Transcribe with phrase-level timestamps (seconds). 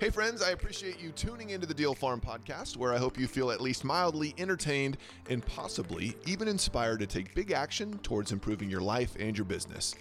[0.00, 3.26] Hey, friends, I appreciate you tuning into the Deal Farm podcast, where I hope you
[3.26, 4.96] feel at least mildly entertained
[5.28, 9.96] and possibly even inspired to take big action towards improving your life and your business.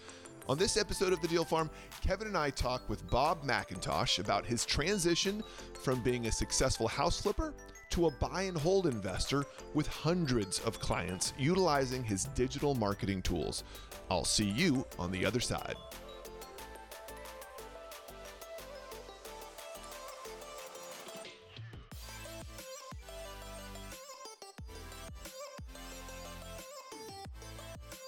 [0.47, 1.71] On this episode of The Deal Farm,
[2.05, 5.41] Kevin and I talk with Bob McIntosh about his transition
[5.81, 7.55] from being a successful house flipper
[7.89, 13.63] to a buy and hold investor with hundreds of clients utilizing his digital marketing tools.
[14.11, 15.75] I'll see you on the other side.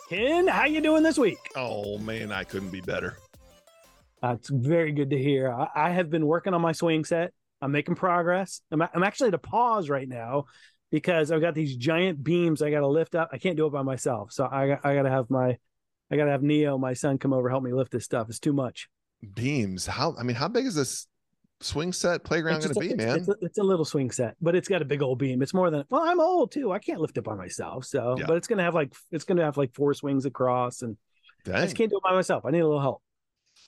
[0.10, 1.38] Ken, how you doing this week?
[1.56, 3.18] Oh man, I couldn't be better.
[4.24, 5.52] Uh, it's very good to hear.
[5.52, 7.32] I, I, have been working on my swing set.
[7.62, 8.62] I'm making progress.
[8.72, 10.46] I'm, I'm actually at a pause right now
[10.90, 13.30] because I've got these giant beams I got to lift up.
[13.32, 15.60] I can't do it by myself, so I I got to have my
[16.10, 18.30] I got to have Neo, my son, come over help me lift this stuff.
[18.30, 18.90] It's too much.
[19.36, 19.86] Beams?
[19.86, 20.16] How?
[20.18, 21.06] I mean, how big is this
[21.62, 23.18] swing set playground going to be, it's, man?
[23.18, 25.42] It's a, it's a, little swing set, but it's got a big old beam.
[25.42, 26.72] It's more than well, I'm old too.
[26.72, 27.86] I can't lift it by myself.
[27.86, 28.26] So, yeah.
[28.26, 30.98] but it's going to have like it's going to have like four swings across, and
[31.46, 31.56] Dang.
[31.56, 32.46] I just can't do it by myself.
[32.46, 33.02] I need a little help.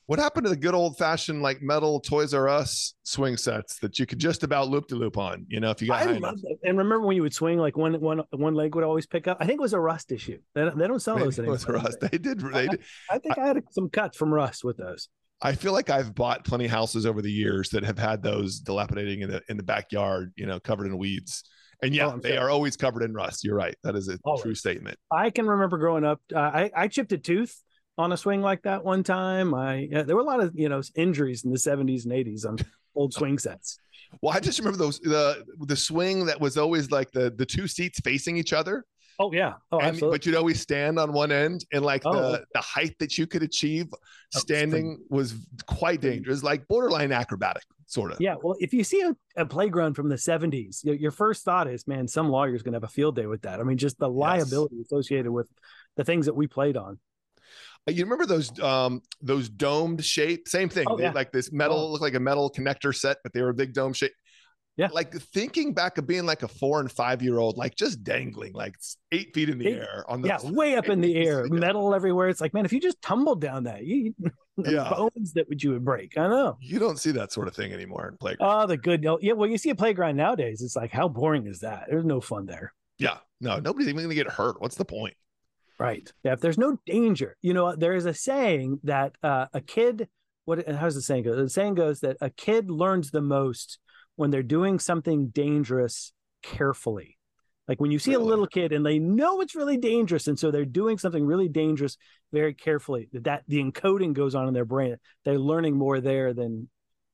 [0.08, 4.00] What happened to the good old fashioned like metal Toys R Us swing sets that
[4.00, 5.45] you could just about loop to loop on?
[5.48, 8.00] You know, if you got I love And remember when you would swing, like one
[8.00, 9.38] one one leg would always pick up.
[9.39, 10.39] I think it was a Rust issue.
[10.53, 11.55] They, they don't sell Maybe those anymore.
[11.61, 12.00] It was Rust.
[12.02, 12.39] They did.
[12.39, 12.81] They did.
[13.09, 15.09] I, I think I, I had some cuts from Rust with those.
[15.42, 18.59] I feel like I've bought plenty of houses over the years that have had those
[18.59, 21.44] dilapidating in the in the backyard, you know, covered in weeds.
[21.83, 23.44] And yeah, oh, they are always covered in rust.
[23.44, 23.75] You're right.
[23.83, 24.44] That is a always.
[24.44, 24.98] true statement.
[25.11, 26.22] I can remember growing up.
[26.33, 27.59] Uh, I I chipped a tooth
[27.98, 29.53] on a swing like that one time.
[29.53, 32.45] I yeah, there were a lot of you know injuries in the 70s and 80s
[32.45, 32.58] on
[32.95, 33.80] old swing sets.
[34.22, 37.67] Well, I just remember those the the swing that was always like the the two
[37.67, 38.86] seats facing each other.
[39.22, 39.53] Oh yeah.
[39.72, 40.17] Oh, and, absolutely.
[40.17, 42.14] But you'd always stand on one end, and like oh.
[42.14, 43.97] the the height that you could achieve oh,
[44.39, 45.36] standing was
[45.67, 48.19] quite dangerous, like borderline acrobatic, sort of.
[48.19, 48.33] Yeah.
[48.42, 52.08] Well, if you see a, a playground from the '70s, your first thought is, man,
[52.08, 53.59] some lawyer's going to have a field day with that.
[53.59, 54.87] I mean, just the liability yes.
[54.87, 55.48] associated with
[55.98, 56.98] the things that we played on.
[57.88, 60.48] Uh, you remember those um those domed shape?
[60.48, 60.88] Same thing.
[60.89, 61.11] Oh, yeah.
[61.11, 61.92] Like this metal, oh.
[61.92, 64.14] looked like a metal connector set, but they were a big dome shape.
[64.77, 64.87] Yeah.
[64.92, 68.54] Like thinking back of being like a four and five year old, like just dangling
[68.54, 68.76] like
[69.11, 71.93] eight feet in the eight, air on the yeah, way up in the air, metal
[71.93, 72.30] everywhere.
[72.30, 74.15] It's like, man, if you just tumbled down that, you
[74.58, 74.89] yeah.
[74.89, 76.17] bones that would you would break.
[76.17, 76.58] I know.
[76.61, 78.64] You don't see that sort of thing anymore in playground.
[78.64, 79.05] Oh, the good.
[79.21, 80.61] Yeah, well, you see a playground nowadays.
[80.61, 81.88] It's like, how boring is that?
[81.89, 82.73] There's no fun there.
[82.98, 84.61] Yeah, no, nobody's even gonna get hurt.
[84.61, 85.15] What's the point?
[85.80, 86.11] Right.
[86.23, 86.33] Yeah.
[86.33, 90.08] If there's no danger, you know, there is a saying that uh, a kid.
[90.45, 90.67] What?
[90.67, 91.36] How's the saying go?
[91.36, 93.80] The saying goes that a kid learns the most
[94.16, 96.14] when they're doing something dangerous
[96.44, 97.17] carefully.
[97.67, 98.23] Like when you see really?
[98.23, 101.48] a little kid and they know it's really dangerous, and so they're doing something really
[101.48, 101.98] dangerous
[102.32, 103.08] very carefully.
[103.14, 104.98] That that the encoding goes on in their brain.
[105.23, 106.70] They're learning more there than,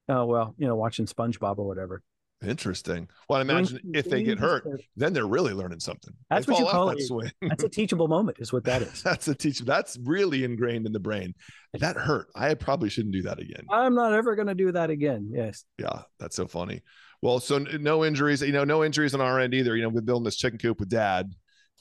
[0.09, 2.01] oh well, you know, watching SpongeBob or whatever.
[2.45, 3.07] Interesting.
[3.27, 4.63] Well, I imagine if they get hurt,
[4.95, 6.13] then they're really learning something.
[6.29, 7.33] That's they what you call it.
[7.41, 9.01] That's a teachable moment, is what that is.
[9.01, 9.59] that's a teach.
[9.59, 11.33] That's really ingrained in the brain.
[11.79, 12.27] That hurt.
[12.35, 13.65] I probably shouldn't do that again.
[13.71, 15.31] I'm not ever going to do that again.
[15.33, 15.63] Yes.
[15.79, 16.81] Yeah, that's so funny.
[17.23, 18.41] Well, so no injuries.
[18.41, 19.75] You know, no injuries on our end either.
[19.75, 21.33] You know, we're building this chicken coop with Dad.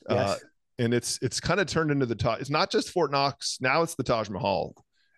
[0.08, 0.28] Uh, yes.
[0.28, 0.36] Uh,
[0.78, 2.40] and it's it's kind of turned into the Taj.
[2.40, 3.58] It's not just Fort Knox.
[3.60, 4.74] Now it's the Taj Mahal.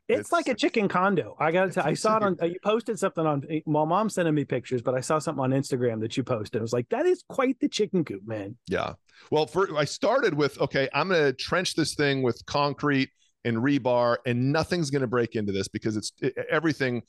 [0.09, 1.37] It's, it's, like a chicken condo.
[1.39, 1.85] I got to.
[1.85, 2.37] I saw it on.
[2.41, 3.43] Uh, you posted something on.
[3.67, 6.61] Well, mom sending me pictures, but I saw something on Instagram that you posted.
[6.61, 8.57] I was like, that is quite the chicken coop, man.
[8.69, 8.95] Yeah.
[9.31, 13.11] Well, for I started with okay, I'm going to trench this thing with concrete
[13.45, 17.03] and rebar, and nothing's going to break into this because it's it, everything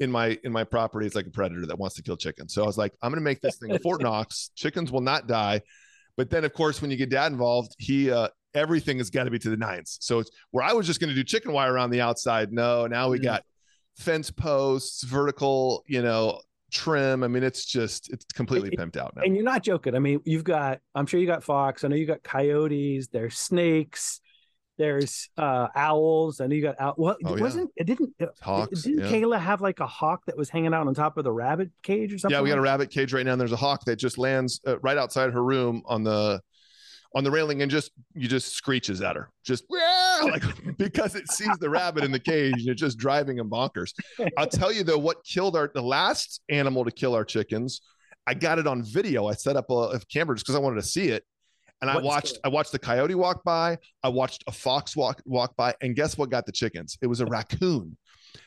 [0.00, 2.52] in my in my property is like a predator that wants to kill chickens.
[2.52, 4.50] So I was like, I'm going to make this thing a Fort Knox.
[4.56, 5.62] Chickens will not die.
[6.18, 9.30] But then, of course, when you get dad involved, he uh, everything has got to
[9.30, 9.98] be to the nines.
[10.00, 12.52] So it's where I was just going to do chicken wire around the outside.
[12.52, 13.24] No, now we mm-hmm.
[13.24, 13.44] got
[13.96, 16.40] fence posts, vertical, you know,
[16.70, 17.22] trim.
[17.22, 19.22] I mean, it's just it's completely it, pimped out now.
[19.22, 19.94] And you're not joking.
[19.94, 21.84] I mean, you've got I'm sure you got fox.
[21.84, 23.08] I know you got coyotes.
[23.08, 24.20] There's snakes.
[24.78, 26.40] There's uh owls.
[26.40, 26.94] I know you got owl.
[26.96, 27.82] Well, oh, wasn't yeah.
[27.82, 29.10] it didn't Hawks, didn't yeah.
[29.10, 32.12] Kayla have like a hawk that was hanging out on top of the rabbit cage
[32.12, 32.34] or something?
[32.34, 33.32] Yeah, we got like a rabbit cage right now.
[33.32, 36.40] And there's a hawk that just lands uh, right outside her room on the
[37.14, 39.30] on the railing and just you just screeches at her.
[39.44, 40.42] Just like
[40.78, 43.92] because it sees the rabbit in the cage and it's just driving him bonkers.
[44.38, 47.82] I'll tell you though what killed our the last animal to kill our chickens
[48.26, 49.26] i got it on video.
[49.26, 51.24] I set up a, a camera just because i wanted to see it.
[51.80, 53.78] And i watched i watched the coyote walk by.
[54.02, 55.74] I watched a fox walk walk by.
[55.80, 56.96] And guess what got the chickens?
[57.02, 57.96] It was a raccoon.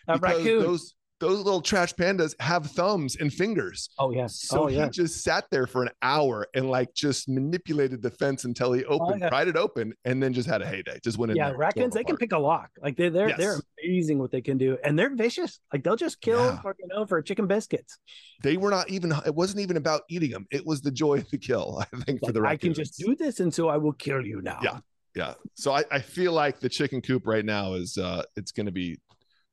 [0.08, 0.62] A raccoon.
[0.62, 0.94] those
[1.26, 3.90] those little trash pandas have thumbs and fingers.
[3.98, 4.48] Oh yes.
[4.52, 4.58] Oh yeah.
[4.58, 4.90] So oh he yeah.
[4.90, 9.22] just sat there for an hour and like just manipulated the fence until he opened,
[9.22, 9.30] yeah.
[9.30, 11.00] pried it open, and then just had a heyday.
[11.04, 11.38] Just went in.
[11.38, 12.70] Yeah, raccoons they can pick a lock.
[12.82, 15.60] Like they they're they're amazing what they can do, and they're vicious.
[15.74, 16.62] Like they'll just kill Yeah.
[16.62, 17.98] for know for chicken biscuits.
[18.44, 19.12] They were not even.
[19.26, 20.46] It wasn't even about eating them.
[20.52, 21.84] It was the joy of the kill.
[21.94, 24.24] I think for Like, the I can just do this, and so I will kill
[24.26, 24.60] you now.
[24.62, 24.80] Yeah.
[25.16, 25.34] Yeah.
[25.54, 28.72] So I, I feel like the chicken coop right now is uh it's going to
[28.72, 29.00] be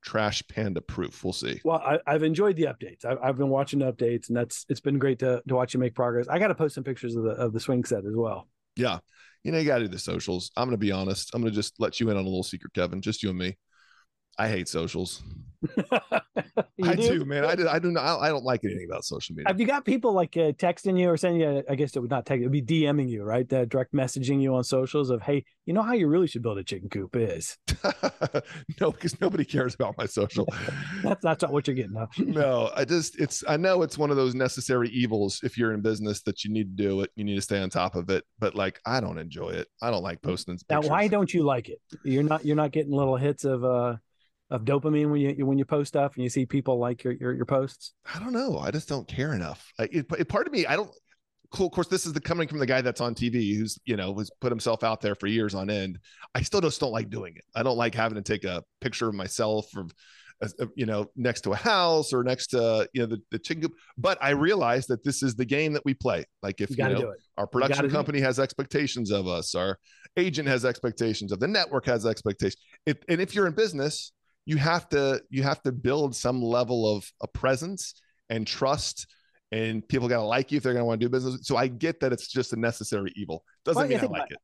[0.03, 1.25] trash panda proof.
[1.25, 1.61] We'll see.
[1.65, 3.05] Well, I, I've enjoyed the updates.
[3.05, 5.81] I've, I've been watching the updates, and that's it's been great to to watch you
[5.81, 6.29] make progress.
[6.29, 8.49] I got to post some pictures of the of the swing set as well.
[8.77, 8.99] Yeah.
[9.45, 10.53] You know, you got to do the socials.
[10.57, 11.31] I'm going to be honest.
[11.35, 13.01] I'm going to just let you in on a little secret, Kevin.
[13.01, 13.57] Just you and me.
[14.39, 15.23] I hate socials.
[16.83, 17.45] I do, man.
[17.45, 17.69] I do.
[17.69, 18.21] I do not.
[18.21, 19.49] I don't like anything about social media.
[19.49, 21.63] Have you got people like uh, texting you or sending you?
[21.69, 22.41] I guess it would not text.
[22.41, 23.51] It would be DMing you, right?
[23.53, 26.59] Uh, direct messaging you on socials of, hey, you know how you really should build
[26.59, 27.57] a chicken coop is.
[28.81, 30.49] no, because nobody cares about my social.
[31.03, 31.95] That's that's not what you're getting.
[31.95, 32.07] Huh?
[32.19, 35.81] no, I just it's I know it's one of those necessary evils if you're in
[35.81, 37.11] business that you need to do it.
[37.15, 38.25] You need to stay on top of it.
[38.39, 39.69] But like I don't enjoy it.
[39.81, 40.91] I don't like posting Now, pictures.
[40.91, 41.81] why don't you like it?
[42.05, 43.97] You're not you're not getting little hits of uh
[44.53, 47.33] of dopamine when you when you post stuff and you see people like your your,
[47.33, 47.95] your posts.
[48.15, 48.59] I don't know.
[48.59, 49.73] I just don't care enough.
[49.79, 50.91] It, it- part of me, I don't.
[51.53, 51.67] Cool.
[51.67, 54.15] Of course, this is the coming from the guy that's on TV, who's you know
[54.19, 55.99] has put himself out there for years on end.
[56.35, 57.45] I still just don't like doing it.
[57.55, 59.87] I don't like having to take a picture of myself or,
[60.75, 63.75] you know, next to a house or next to you know the the chicken coop.
[63.99, 66.25] But I realize that this is the game that we play.
[66.43, 69.79] Like if You you, know our production company has expectations of us, our
[70.17, 72.63] agent has expectations of the network has expectations.
[72.87, 74.13] If, and if you're in business,
[74.45, 77.95] you have to you have to build some level of a presence
[78.29, 79.07] and trust
[79.51, 81.57] and people got to like you if they're going to want to do business so
[81.57, 84.39] i get that it's just a necessary evil doesn't Well, mean i think like it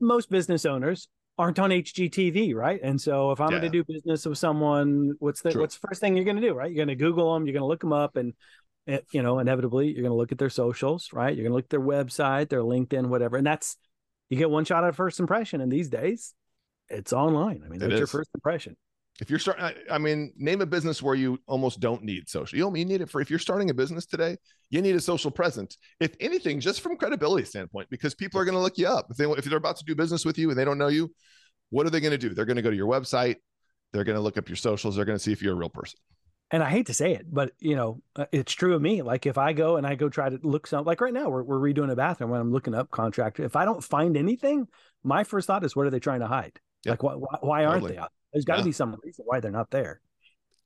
[0.00, 2.80] Most business owners aren't on HGTV, right?
[2.82, 5.62] And so if I'm going to do business with someone, what's the True.
[5.62, 6.70] what's the first thing you're going to do, right?
[6.70, 8.34] You're going to Google them, you're going to look them up, and
[8.86, 11.34] eh, you know, inevitably, you're going to look at their socials, right?
[11.34, 13.76] You're going to look at their website, their LinkedIn, whatever, and that's
[14.30, 15.60] you get one shot at first impression.
[15.60, 16.34] And these days,
[16.88, 17.62] it's online.
[17.64, 18.76] I mean, It that's your first impression.
[19.20, 22.58] If you're starting I, I mean name a business where you almost don't need social
[22.58, 24.36] you need it for if you're starting a business today
[24.70, 28.56] you need a social presence if anything just from credibility standpoint because people are going
[28.56, 30.58] to look you up if they if they're about to do business with you and
[30.58, 31.12] they don't know you
[31.70, 33.36] what are they going to do they're going to go to your website
[33.92, 35.68] they're going to look up your socials they're going to see if you're a real
[35.68, 35.98] person
[36.50, 39.02] and I hate to say it, but you know, uh, it's true of me.
[39.02, 41.42] Like if I go and I go try to look some, like right now, we're,
[41.42, 43.44] we're redoing a bathroom when I'm looking up contractor.
[43.44, 44.68] If I don't find anything,
[45.02, 46.60] my first thought is, what are they trying to hide?
[46.84, 46.92] Yeah.
[46.92, 47.92] Like, why, why, why aren't Totally.
[47.94, 48.12] they out?
[48.34, 48.64] There's got to Yeah.
[48.66, 50.02] be some reason why they're not there.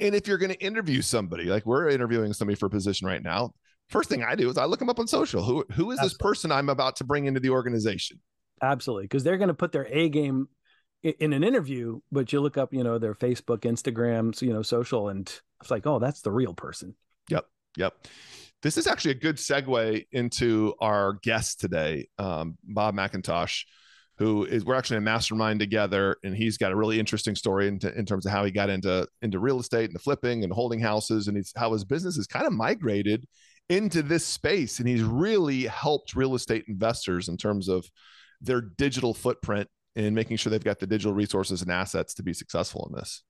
[0.01, 3.23] And if you're going to interview somebody, like we're interviewing somebody for a position right
[3.23, 3.53] now,
[3.89, 5.45] first thing I do is I look them up on social.
[5.45, 8.21] Who who is this person I'm about to bring into the organization?
[8.63, 9.05] Absolutely.
[9.05, 10.49] Because they're going to put their A game
[11.03, 14.63] in an interview, but you look up, you know, their Facebook, Instagram, so, you know,
[14.63, 16.97] social, and it's like, oh, that's the real person.
[17.29, 17.95] Yep, yep.
[18.63, 23.63] This is actually a good segue into our guest today, um, Bob McIntosh,
[24.19, 27.79] who is we're actually a mastermind together, and he's got a really interesting story in,
[27.97, 30.81] in terms of how he got into into real estate and the flipping and holding
[30.81, 33.27] houses, and he's how his business has kind of migrated
[33.69, 37.87] into this space, and he's really helped real estate investors in terms of
[38.41, 42.33] their digital footprint and making sure they've got the digital resources and assets to be
[42.33, 43.25] successful in this.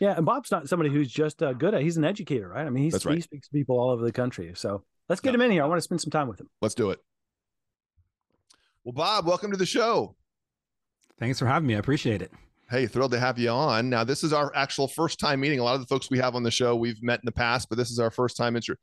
[0.00, 0.14] Yeah.
[0.16, 2.66] And Bob's not somebody who's just uh, good at, he's an educator, right?
[2.66, 3.16] I mean, he's, right.
[3.16, 4.52] he speaks to people all over the country.
[4.54, 5.36] So let's get Yeah.
[5.36, 5.62] him in here.
[5.62, 6.48] I want to spend some time with him.
[6.60, 6.98] Let's do it.
[8.84, 10.14] Well, Bob, welcome to the show.
[11.20, 11.76] Thanks for having me.
[11.76, 12.32] I appreciate it.
[12.70, 13.90] Hey, thrilled to have you on.
[13.90, 15.58] Now, this is our actual first time meeting.
[15.58, 17.68] A lot of the folks we have on the show we've met in the past,
[17.68, 18.76] but this is our first time intro-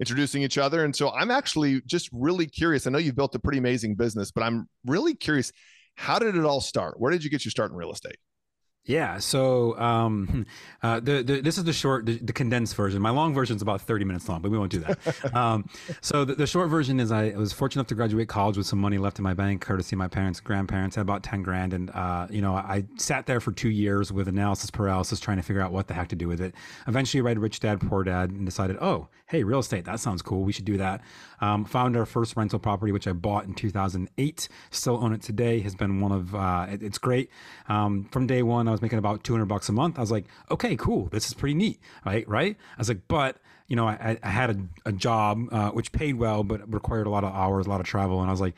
[0.00, 0.84] introducing each other.
[0.84, 2.86] And so I'm actually just really curious.
[2.86, 5.52] I know you've built a pretty amazing business, but I'm really curious.
[5.94, 6.98] How did it all start?
[6.98, 8.16] Where did you get your start in real estate?
[8.86, 9.18] Yeah.
[9.18, 10.44] So um,
[10.82, 13.00] uh, the, the this is the short, the, the condensed version.
[13.00, 15.34] My long version is about thirty minutes long, but we won't do that.
[15.34, 15.68] um,
[16.00, 18.78] so the, the short version is I was fortunate enough to graduate college with some
[18.78, 20.96] money left in my bank, courtesy of my parents and grandparents.
[20.96, 24.12] I had about ten grand, and uh, you know I sat there for two years
[24.12, 26.54] with analysis paralysis, trying to figure out what the heck to do with it.
[26.86, 30.42] Eventually, read Rich Dad Poor Dad and decided, oh, hey, real estate, that sounds cool.
[30.44, 31.00] We should do that.
[31.44, 34.48] Um, found our first rental property, which I bought in 2008.
[34.70, 35.60] Still own it today.
[35.60, 37.28] Has been one of uh, it- it's great.
[37.68, 39.98] Um, from day one, I was making about 200 bucks a month.
[39.98, 41.08] I was like, okay, cool.
[41.12, 42.26] This is pretty neat, right?
[42.28, 42.56] Right?
[42.76, 43.36] I was like, but
[43.68, 47.10] you know, I, I had a, a job uh, which paid well, but required a
[47.10, 48.54] lot of hours, a lot of travel, and I was like,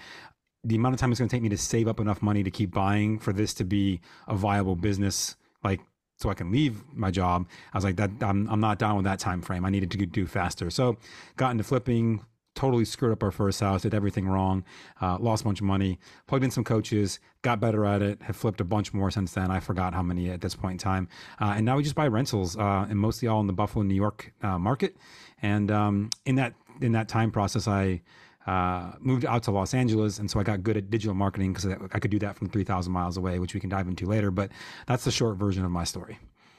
[0.65, 2.51] the amount of time it's going to take me to save up enough money to
[2.51, 5.81] keep buying for this to be a viable business, like
[6.19, 7.47] so I can leave my job.
[7.73, 9.65] I was like, that I'm, I'm not down with that time frame.
[9.65, 10.71] I needed to do faster.
[10.71, 10.97] So
[11.37, 12.25] got into flipping,
[12.57, 14.65] totally screwed up our first house, did everything wrong,
[15.01, 18.35] uh, lost a bunch of money, plugged in some coaches, got better at it, have
[18.35, 19.51] flipped a bunch more since then.
[19.51, 21.09] I forgot how many at this point in time.
[21.41, 23.95] Uh, and now we just buy rentals, uh, and mostly all in the Buffalo, New
[23.95, 24.97] York uh, market.
[25.43, 28.03] And um, in that in that time process, I
[28.47, 31.67] uh, moved out to Los Angeles, and so I got good at digital marketing because
[31.67, 34.31] I could do that from 3,000 miles away, which we can dive into later.
[34.31, 34.51] But
[34.87, 36.19] that's the short version of my story.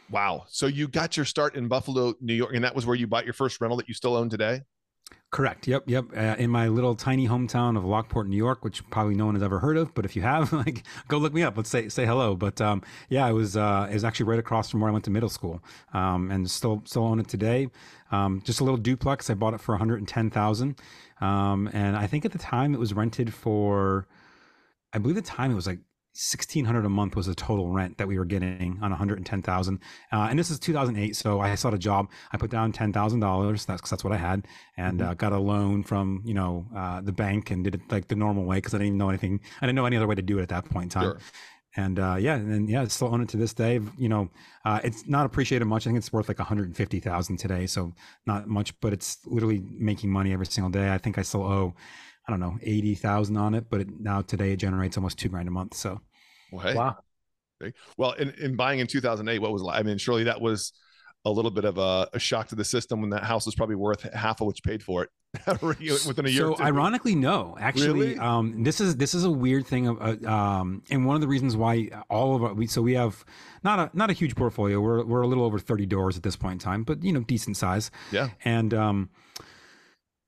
[0.10, 0.46] Wow.
[0.48, 3.26] So you got your start in Buffalo, New York, and that was where you bought
[3.26, 4.62] your first rental that you still own today?
[5.30, 5.68] Correct.
[5.68, 5.84] Yep.
[5.88, 6.06] Yep.
[6.16, 9.44] Uh, in my little tiny hometown of Lockport, New York, which probably no one has
[9.44, 11.58] ever heard of, but if you have, like, go look me up.
[11.58, 12.34] Let's say say hello.
[12.34, 15.04] But um, yeah, it was uh, it was actually right across from where I went
[15.06, 15.62] to middle school,
[15.94, 17.68] um, and still still own it today.
[18.10, 19.30] Um, just a little duplex.
[19.30, 20.80] I bought it for one hundred and ten thousand,
[21.20, 24.08] um, and I think at the time it was rented for,
[24.94, 25.80] I believe the time it was like
[26.18, 29.80] 1600 a month was the total rent that we were getting on 110,000.
[30.12, 31.16] Uh, and this is 2008.
[31.16, 32.10] So I sought a job.
[32.32, 33.66] I put down $10,000.
[33.68, 34.48] That's that's what I had
[34.78, 35.12] and mm-hmm.
[35.12, 38.16] uh, got a loan from, you know, uh, the bank and did it like the
[38.16, 38.60] normal way.
[38.60, 39.40] Cause I didn't even know anything.
[39.62, 41.04] I didn't know any other way to do it at that point in time.
[41.04, 41.20] Sure.
[41.76, 43.80] And uh, yeah, and yeah, still own it to this day.
[44.00, 44.32] You know,
[44.66, 45.86] uh, it's not appreciated much.
[45.86, 47.94] I think it's worth like 150,000 today, so
[48.26, 50.92] not much, but it's literally making money every single day.
[50.92, 51.76] I think I still owe
[52.28, 55.48] I don't know, 80,000 on it, but it, now today it generates almost two grand
[55.48, 55.76] a month.
[55.76, 56.02] So,
[56.52, 56.76] well, hey.
[56.76, 56.98] wow.
[57.98, 60.74] Well, in, in buying in 2008, what was, I mean, surely that was
[61.26, 63.76] a little bit of a, a, shock to the system when that house was probably
[63.76, 65.10] worth half of what you paid for it
[65.62, 66.54] within a year.
[66.56, 68.20] So ironically, no, actually, really?
[68.20, 69.88] um, this is, this is a weird thing.
[69.88, 72.94] Of, uh, um, and one of the reasons why all of our, we, so we
[72.94, 73.26] have
[73.64, 74.80] not a, not a huge portfolio.
[74.80, 77.22] We're, we're a little over 30 doors at this point in time, but you know,
[77.22, 77.92] decent size.
[78.12, 78.30] Yeah.
[78.46, 79.10] And, um,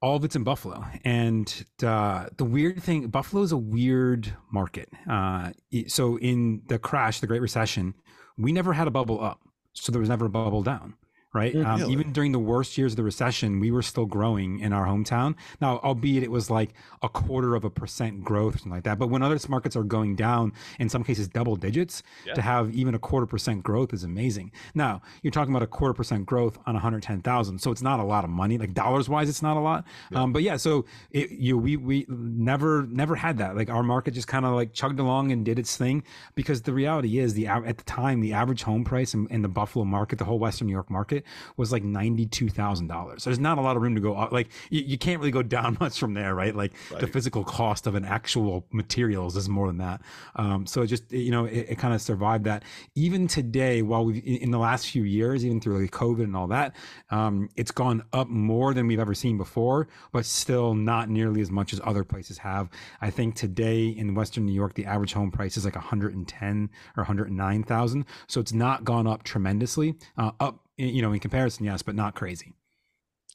[0.02, 0.86] all of it's in Buffalo.
[1.04, 4.90] And uh, the weird thing, Buffalo is a weird market.
[5.10, 5.52] Uh,
[5.88, 7.96] so in the crash, the Great Recession,
[8.38, 9.42] we never had a bubble up.
[9.74, 10.96] So there was never a bubble down
[11.34, 11.54] right?
[11.54, 14.74] Mm, um, even during the worst years of the recession, we were still growing in
[14.74, 15.36] our hometown.
[15.62, 18.98] Now, albeit it was like a quarter of a percent growth or something like that.
[18.98, 22.34] But when other markets are going down, in some cases double digits, yeah.
[22.34, 24.52] to have even a quarter percent growth is amazing.
[24.74, 28.24] Now, you're talking about a quarter percent growth on 110,000, so it's not a lot
[28.24, 28.58] of money.
[28.58, 29.86] Like dollars wise, it's not a lot.
[30.12, 30.24] Yeah.
[30.24, 33.56] Um, but yeah, so it, you we we never never had that.
[33.56, 36.74] Like our market just kind of like chugged along and did its thing because the
[36.74, 40.18] reality is the at the time the average home price in, in the Buffalo market,
[40.18, 41.19] the whole Western New York market
[41.58, 43.24] was like $92,000.
[43.24, 44.32] There's not a lot of room to go up.
[44.32, 46.56] Like you, you, can't really go down much from there, right?
[46.56, 47.02] Like right.
[47.02, 50.02] the physical cost of an actual materials is more than that.
[50.36, 52.64] Um, so it just, you know, it, it kind of survived that.
[52.96, 56.48] Even today, while we've, in the last few years, even through like COVID and all
[56.48, 56.76] that,
[57.10, 61.52] um, it's gone up more than we've ever seen before, but still not nearly as
[61.52, 62.70] much as other places have.
[63.02, 67.02] I think today in Western New York, the average home price is like 110 or
[67.02, 68.06] 109,000.
[68.28, 72.16] So it's not gone up tremendously, uh, up you know, in comparison, yes, but not
[72.16, 72.54] crazy.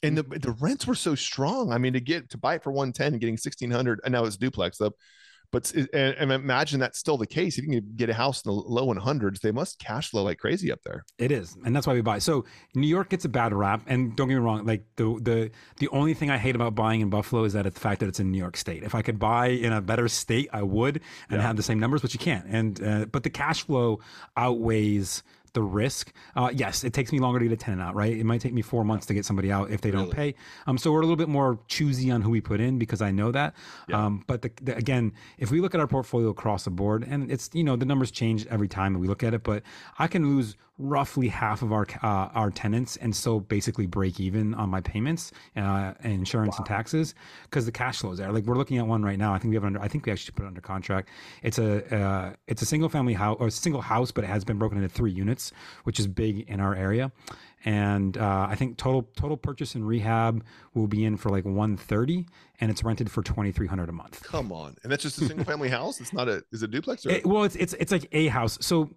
[0.03, 1.71] And the the rents were so strong.
[1.71, 4.11] I mean, to get to buy it for one ten and getting sixteen hundred, and
[4.11, 4.93] now it's duplex though.
[5.51, 7.57] But and, and, imagine that's still the case.
[7.57, 10.23] If you can get a house in the low in hundreds, they must cash flow
[10.23, 11.05] like crazy up there.
[11.17, 12.19] It is, and that's why we buy.
[12.19, 14.65] So New York gets a bad rap, and don't get me wrong.
[14.65, 17.75] Like the the the only thing I hate about buying in Buffalo is that it's
[17.75, 18.83] the fact that it's in New York State.
[18.83, 20.97] If I could buy in a better state, I would
[21.29, 21.47] and yeah.
[21.47, 22.45] have the same numbers, but you can't.
[22.47, 23.99] And uh, but the cash flow
[24.35, 25.23] outweighs
[25.55, 26.13] the risk.
[26.35, 28.15] Uh, yes, it takes me longer to get a tenant out, right?
[28.15, 30.35] It might take me four months to get somebody out if they don't pay.
[30.67, 33.09] Um, so we're a little bit more choosy on who we put in because I
[33.09, 33.55] know that.
[33.87, 34.05] Yeah.
[34.05, 37.31] Um, but the, the, again, if we look at our portfolio across the board, and
[37.31, 39.63] it's you know the numbers change every time we look at it, but
[39.97, 44.53] I can lose roughly half of our uh, our tenants and so basically break even
[44.55, 46.57] on my payments, uh, and insurance wow.
[46.59, 48.31] and taxes because the cash flow is there.
[48.31, 49.33] Like we're looking at one right now.
[49.33, 49.81] I think we have under.
[49.81, 51.09] I think we actually put it under contract.
[51.43, 54.43] It's a uh, it's a single family house or a single house, but it has
[54.43, 55.51] been broken into three units,
[55.83, 57.11] which is big in our area.
[57.63, 60.43] And uh, I think total total purchase and rehab
[60.75, 62.25] will be in for like 130
[62.59, 64.21] and it's rented for 2300 a month.
[64.23, 64.75] Come on.
[64.83, 65.99] And that's just a single family house?
[65.99, 68.27] It's not a is it a duplex or it, well it's it's it's like a
[68.27, 68.59] house.
[68.61, 68.91] So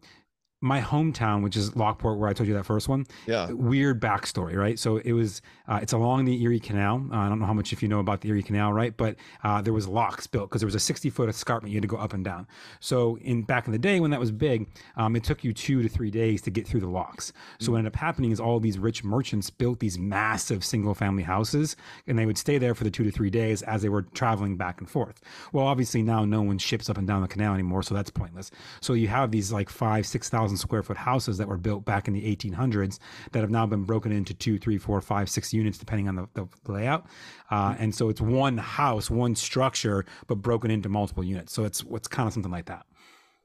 [0.61, 3.07] my hometown, which is Lockport, where I told you that first one.
[3.27, 3.51] Yeah.
[3.53, 4.77] Weird backstory, right?
[4.79, 7.07] So it was, uh, it's along the Erie Canal.
[7.13, 8.97] Uh, I don't know how much if you know about the Erie Canal, right?
[8.97, 11.73] But uh, there was locks built because there was a 60 foot escarpment.
[11.73, 12.49] You had to go up and down.
[12.81, 15.81] So in back in the day when that was big, um, it took you two
[15.83, 17.27] to three days to get through the locks.
[17.27, 17.33] So
[17.65, 17.73] mm-hmm.
[17.73, 21.77] what ended up happening is all these rich merchants built these massive single family houses,
[22.09, 24.57] and they would stay there for the two to three days as they were traveling
[24.57, 25.21] back and forth.
[25.53, 28.51] Well, obviously now no one ships up and down the canal anymore, so that's pointless.
[28.81, 32.09] So you have these like five, six thousand square foot houses that were built back
[32.09, 32.99] in the 1800s
[33.33, 36.29] that have now been broken into two, three, four, five, six units, depending on the,
[36.35, 37.07] the layout.
[37.51, 41.53] Uh, and so it's one house, one structure, but broken into multiple units.
[41.53, 42.87] So it's what's kind of something like that.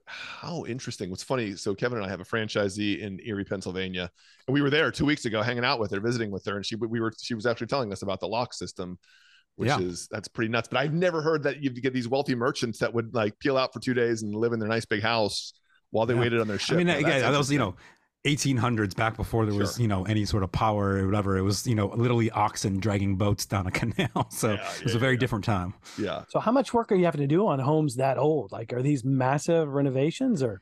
[0.05, 1.10] How interesting.
[1.10, 4.12] What's funny, so Kevin and I have a franchisee in Erie, Pennsylvania,
[4.48, 6.65] and we were there two weeks ago hanging out with her, visiting with her, and
[6.65, 8.98] she we were she was actually telling us about the lock system
[9.55, 9.79] which Yeah.
[9.79, 10.67] is that's pretty nuts.
[10.67, 13.72] But I've never heard that you get these wealthy merchants that would like peel out
[13.72, 15.53] for two days and live in their nice big house
[15.94, 16.22] while they Yeah.
[16.22, 16.76] waited on their ship.
[16.76, 17.76] I mean, Now, again, that's that was you know.
[18.26, 19.82] 1800s back before there was Sure.
[19.82, 23.18] you know any sort of power or whatever it was you know literally oxen dragging
[23.18, 25.18] boats down a canal so Yeah, it was yeah, a very yeah.
[25.18, 26.24] different time yeah.
[26.30, 28.52] So how much work are you having to do on homes that old?
[28.54, 30.62] Like, are these massive renovations or?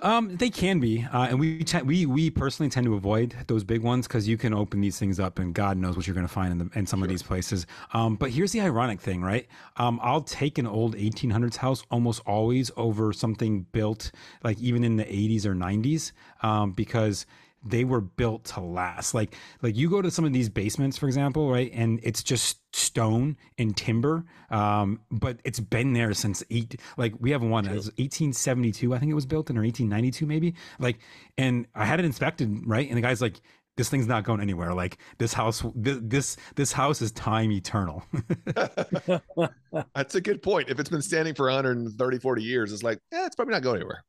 [0.00, 3.64] Um, they can be, uh, and we te- we we personally tend to avoid those
[3.64, 6.26] big ones because you can open these things up, and God knows what you're going
[6.26, 7.66] to find in the, in some of these places.
[7.92, 9.48] Um, but here's the ironic thing, right?
[9.76, 14.12] Um, I'll take an old 1800s house almost always over something built
[14.44, 16.12] like even in the 80s or 90s,
[16.42, 17.26] um, because
[17.64, 19.14] they were built to last.
[19.14, 22.58] Like like you go to some of these basements, for example, right, and it's just
[22.74, 26.80] stone and timber, um, but it's been there since eight.
[26.96, 30.54] Like we have one, it's 1872, I think it was built in, or 1892 maybe.
[30.78, 30.98] Like,
[31.36, 33.40] and I had it inspected, right, and the guy's like.
[33.76, 34.74] This thing's not going anywhere.
[34.74, 38.02] Like this house, this this, this house is time eternal.
[39.94, 40.68] That's a good point.
[40.68, 43.76] If it's been standing for 130, 40 years, it's like, yeah, it's probably not going
[43.76, 44.02] anywhere.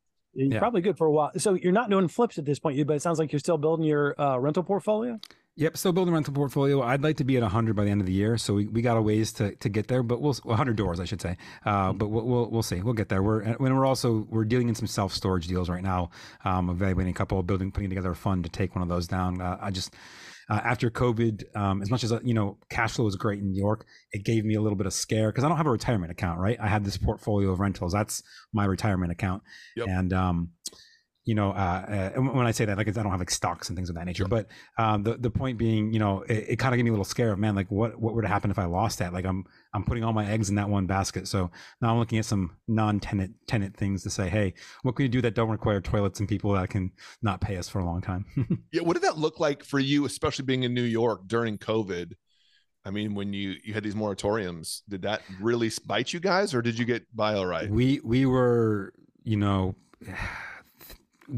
[0.46, 0.60] You're Yeah.
[0.60, 1.32] probably good for a while.
[1.38, 3.86] So you're not doing flips at this point, but it sounds like you're still building
[3.86, 5.20] your uh, rental portfolio.
[5.56, 6.82] Yep, still building a rental portfolio.
[6.82, 8.82] I'd like to be at 100 by the end of the year, so we, we
[8.82, 11.36] got a ways to, to get there, but we'll 100 doors, I should say.
[11.66, 12.82] Uh, but we'll, we'll we'll see.
[12.82, 13.22] We'll get there.
[13.22, 16.12] We're when we're also we're dealing in some self storage deals right now.
[16.46, 19.42] Um, evaluating a couple, building, putting together a fund to take one of those down.
[19.42, 19.94] Uh, I just
[20.50, 23.52] uh, after COVID, um, as much as uh, you know, cash flow was great in
[23.52, 25.72] New York, it gave me a little bit of scare because I don't have a
[25.72, 26.58] retirement account, right?
[26.60, 27.94] I have this portfolio of rentals.
[27.94, 29.44] That's my retirement account,
[29.76, 29.88] Yep.
[29.88, 30.50] and um,
[31.30, 33.78] you know, uh, uh, when I say that, like, I don't have like stocks and
[33.78, 34.26] things of that nature.
[34.26, 34.48] But
[34.80, 37.06] um, the the point being, you know, it, it kind of gave me a little
[37.06, 39.14] scare of man, like, what what would happen if I lost that?
[39.14, 41.28] Like, I'm I'm putting all my eggs in that one basket.
[41.28, 45.10] So now I'm looking at some non-tenant tenant things to say, hey, what can you
[45.10, 48.02] do that don't require toilets and people that can not pay us for a long
[48.02, 48.26] time?
[48.72, 48.82] Yeah.
[48.82, 52.14] What did that look like for you, especially being in New York during COVID?
[52.86, 56.64] I mean, when you you had these moratoriums, did that really bite you guys, or
[56.64, 57.70] did you get by all right?
[57.70, 58.94] We we were,
[59.24, 59.76] you know,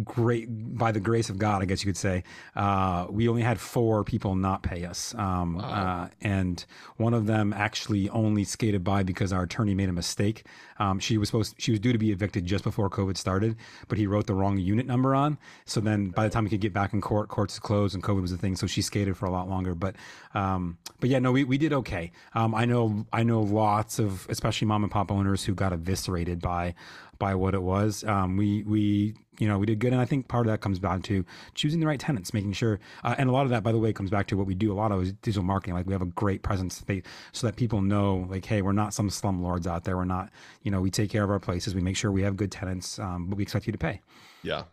[0.04, 2.24] great by the grace of God, I guess you could say.
[2.56, 5.64] Uh, we only had four people not pay us, um, Wow.
[5.64, 6.66] uh, and
[6.98, 10.46] one of them actually only skated by because our attorney made a mistake.
[10.80, 13.56] Um, she was supposed she was due to be evicted just before COVID started,
[13.88, 15.38] but he wrote the wrong unit number on.
[15.66, 18.22] So then by the time we could get back in court, courts closed and COVID
[18.22, 18.56] was a thing.
[18.56, 19.76] So she skated for a lot longer.
[19.76, 19.96] But
[20.34, 22.12] um, but yeah, no, we, we did okay.
[22.34, 26.40] Um, I know I know lots of especially mom and pop owners who got eviscerated
[26.42, 26.74] by
[27.22, 28.04] by what it was.
[28.04, 30.80] Um, we we you know we did good, and I think part of that comes
[30.80, 33.72] down to choosing the right tenants, making sure, uh, and a lot of that, by
[33.72, 34.74] the way, comes back to what we do.
[34.74, 35.76] A lot of is digital marketing.
[35.76, 36.84] Like we have a great presence,
[37.32, 39.98] so that people know, like, hey, we're not some slumlords out there.
[39.98, 40.32] We're not,
[40.64, 41.76] you know, we take care of our places.
[41.76, 44.02] We make sure we have good tenants, um, but we expect you to pay.
[44.42, 44.64] Yeah.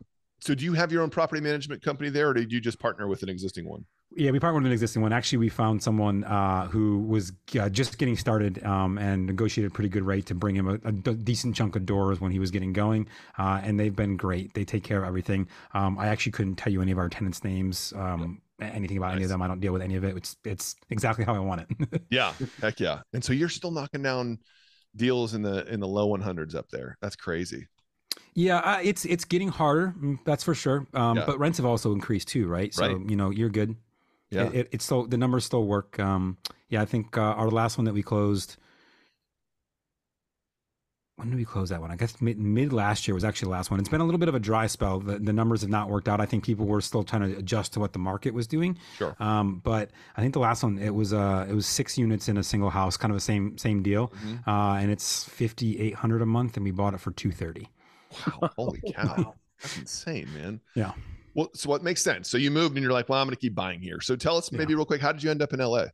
[0.40, 3.06] So, do you have your own property management company there, or did you just partner
[3.06, 3.84] with an existing one?
[4.16, 5.12] Yeah, we partnered with an existing one.
[5.12, 9.74] Actually, we found someone uh, who was uh, just getting started um, and negotiated a
[9.74, 12.72] pretty good rate to bring him a, decent chunk of doors when he was getting
[12.72, 13.06] going.
[13.38, 14.54] Uh, and they've been great.
[14.54, 15.46] They take care of everything.
[15.74, 19.24] Um, I actually couldn't tell you any of our tenants' names, um, anything about any
[19.24, 19.42] of them.
[19.42, 20.16] I don't deal with any of it.
[20.16, 22.02] It's it's exactly how I want it.
[22.10, 22.32] Yeah.
[22.62, 23.00] Heck yeah.
[23.12, 24.38] And so you're still knocking down
[24.96, 26.96] deals in the in the low 100s up there.
[27.02, 27.66] That's crazy.
[28.34, 29.94] yeah, uh, it's it's getting harder.
[30.00, 30.86] mm, That's for sure.
[30.94, 31.24] Um, Yeah.
[31.26, 32.72] But rents have also increased too, right?
[32.72, 33.10] So Right.
[33.10, 33.76] you know you're good.
[34.30, 34.44] Yeah.
[34.44, 35.98] It, it, it's still the numbers still work.
[35.98, 36.36] Um,
[36.68, 38.56] yeah, I think uh, our last one that we closed.
[41.16, 41.90] When did we close that one?
[41.90, 43.80] I guess mid, mid last year was actually the last one.
[43.80, 45.00] It's been a little bit of a dry spell.
[45.00, 46.20] The, the numbers have not worked out.
[46.20, 48.78] I think people were still trying to adjust to what the market was doing.
[48.98, 49.16] Sure.
[49.18, 52.36] Um, but I think the last one it was uh it was six units in
[52.36, 54.12] a single house, kind of the same same deal.
[54.24, 54.46] Mhm.
[54.46, 57.68] Uh, and it's fifty eight hundred a month, and we bought it for two thirty.
[58.40, 58.50] Wow.
[58.54, 59.34] Holy cow.
[59.60, 60.60] That's insane, man.
[60.76, 60.92] Yeah.
[61.38, 62.28] Well, so what makes sense?
[62.28, 64.00] So you moved and you're like, well, I'm going to keep buying here.
[64.00, 64.58] So tell us Yeah.
[64.58, 65.84] maybe real quick, how did you end up in LA?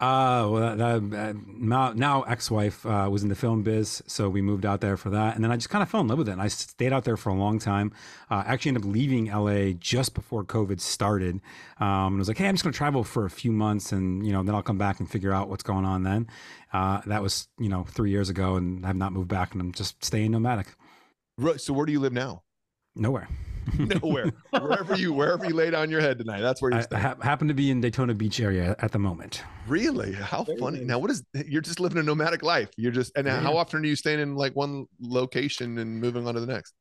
[0.00, 4.42] Uh, well, that, that, now, now ex-wife uh, was in the film biz, so we
[4.42, 6.28] moved out there for that, and then I just kind of fell in love with
[6.28, 6.32] it.
[6.32, 7.92] And I stayed out there for a long time.
[8.30, 11.40] Uh, actually, ended up leaving LA just before COVID started.
[11.78, 14.26] Um, and was like, hey, I'm just going to travel for a few months, and
[14.26, 16.02] you know, then I'll come back and figure out what's going on.
[16.02, 16.26] Then
[16.72, 19.70] uh, that was you know three years ago, and I've not moved back, and I'm
[19.70, 20.74] just staying nomadic.
[21.38, 21.60] Right.
[21.60, 22.42] So where do you live now?
[22.96, 23.28] Nowhere.
[24.02, 24.30] Nowhere.
[24.50, 27.16] wherever you wherever you lay down your head tonight, that's where you're I, I ha-
[27.22, 29.42] happen to be in Daytona Beach area at the moment.
[29.66, 30.12] Really?
[30.12, 30.80] How Very funny.
[30.80, 32.70] Now, what is you're just living a nomadic life?
[32.76, 33.40] You're just, and Yeah.
[33.40, 36.74] how often are you staying in like one location and moving on to the next?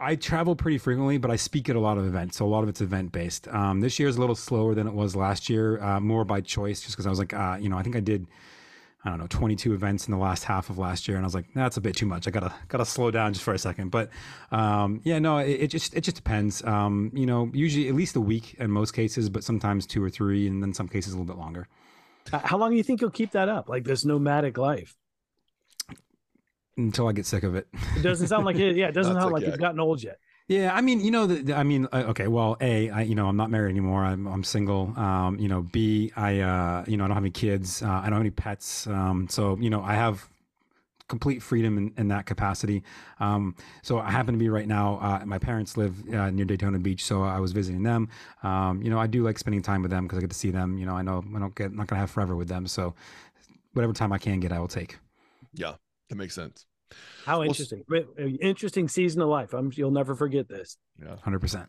[0.00, 2.64] I travel pretty frequently, but I speak at a lot of events, so a lot
[2.64, 3.46] of it's event based.
[3.48, 6.40] Um, this year is a little slower than it was last year, uh, more by
[6.40, 8.26] choice, just because I was like, uh, you know, I think I did,
[9.04, 11.34] I don't know, 22 events in the last half of last year, and I was
[11.34, 12.28] like, that's a bit too much.
[12.28, 13.90] I gotta gotta slow down just for a second.
[13.90, 14.10] But
[14.50, 16.62] um, yeah, no, it, it just it just depends.
[16.64, 20.10] Um, you know, usually at least a week in most cases, but sometimes two or
[20.10, 21.66] three, and then some cases a little bit longer.
[22.30, 23.68] How long do you think you'll keep that up?
[23.70, 24.94] Like this nomadic life?
[26.76, 27.68] Until I get sick of it.
[27.96, 28.76] It doesn't sound like it.
[28.76, 29.50] Yeah, it doesn't sound sick like yet.
[29.50, 30.18] you've gotten old yet.
[30.50, 33.28] Yeah, I mean, you know, the, I mean, uh, okay, well, a, I, you know,
[33.28, 34.04] I'm not married anymore.
[34.04, 34.92] I'm, I'm single.
[34.98, 37.84] Um, you know, b, I, uh, you know, I don't have any kids.
[37.84, 38.88] Uh, I don't have any pets.
[38.88, 40.28] Um, so you know, I have
[41.06, 42.82] complete freedom in, in that capacity.
[43.20, 44.98] Um, so I happen to be right now.
[45.00, 48.08] Uh, my parents live uh, near Daytona Beach, so I was visiting them.
[48.42, 50.50] Um, you know, I do like spending time with them because I get to see
[50.50, 50.78] them.
[50.78, 52.92] You know, I know I don't get not gonna have forever with them, so
[53.74, 54.98] whatever time I can get, I will take.
[55.54, 55.74] Yeah,
[56.08, 56.66] that makes sense.
[57.24, 57.84] How interesting!
[57.88, 58.06] Re-
[58.40, 59.52] Interesting season of life.
[59.52, 60.76] I'm, you'll never forget this.
[61.02, 61.16] Yeah.
[61.16, 61.68] Hundred percent.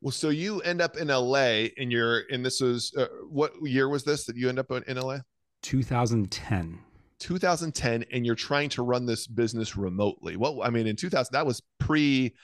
[0.00, 3.88] Well, so you end up in LA, and you're, and this was uh, what year
[3.88, 5.18] was this that you end up in in LA?
[5.62, 6.78] 2010.
[7.20, 10.36] 2010, and you're trying to run this business remotely.
[10.36, 12.34] Well, I mean, in 2000, that was pre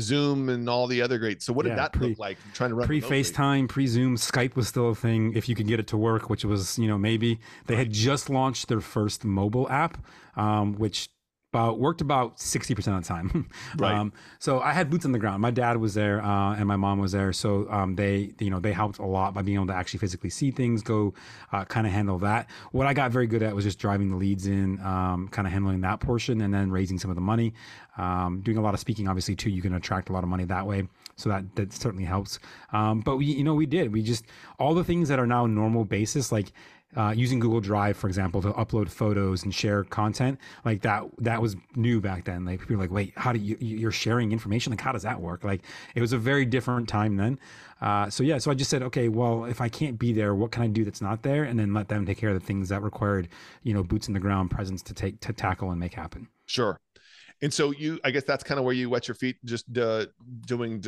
[0.00, 1.42] Zoom and all the other great.
[1.42, 2.38] So what did Yeah, that pre- look like?
[2.54, 5.66] Trying to run pre FaceTime, pre Zoom, Skype was still a thing if you could
[5.66, 9.24] get it to work, which was, you know, maybe they had just launched their first
[9.24, 9.98] mobile app,
[10.36, 11.08] um, which
[11.58, 13.48] about worked about 60% of the time.
[13.76, 13.94] Right.
[13.94, 15.42] Um, so I had boots on the ground.
[15.42, 17.32] My dad was there uh, and my mom was there.
[17.32, 20.30] So um, they, you know, they helped a lot by being able to actually physically
[20.30, 21.14] see things, go
[21.52, 22.48] uh, kind of handle that.
[22.72, 25.52] What I got very good at was just driving the leads in, um, kind of
[25.52, 27.52] handling that portion and then raising some of the money.
[27.98, 29.50] Um, doing a lot of speaking, obviously, too.
[29.50, 30.88] You can attract a lot of money that way.
[31.16, 32.38] So that, that certainly helps.
[32.72, 33.92] Um, but we, you know, we did.
[33.92, 34.24] We just,
[34.58, 36.52] all the things that are now normal basis, like
[36.96, 41.40] uh, using Google Drive, for example, to upload photos and share content, like that, that
[41.42, 42.44] was new back then.
[42.44, 44.70] Like people were like, wait, how do you, you- you're sharing information?
[44.72, 45.44] Like, how does that work?
[45.44, 45.62] Like,
[45.94, 47.38] it was a very different time then.
[47.80, 50.50] Uh, so yeah, so I just said, okay, well, if I can't be there, what
[50.50, 51.44] can I do that's not there?
[51.44, 53.28] And then let them take care of the things that required,
[53.62, 56.28] you know, boots in the ground presence to take, to tackle and make happen.
[56.46, 56.76] Sure.
[57.40, 60.06] And so you, I guess that's kind of where you wet your feet, just uh,
[60.46, 60.82] doing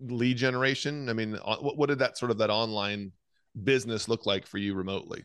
[0.00, 1.08] lead generation.
[1.08, 3.10] I mean, uh, what, what did that sort of that online
[3.62, 5.24] business look like for you remotely?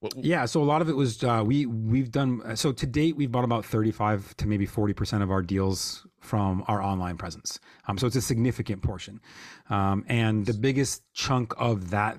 [0.00, 3.16] What, Yeah, so a lot of it was uh, we we've done so to date
[3.16, 7.16] we've bought about thirty five to maybe forty percent of our deals from our online
[7.16, 7.58] presence.
[7.88, 9.20] Um, so it's a significant portion,
[9.70, 12.18] um, and the biggest chunk of that,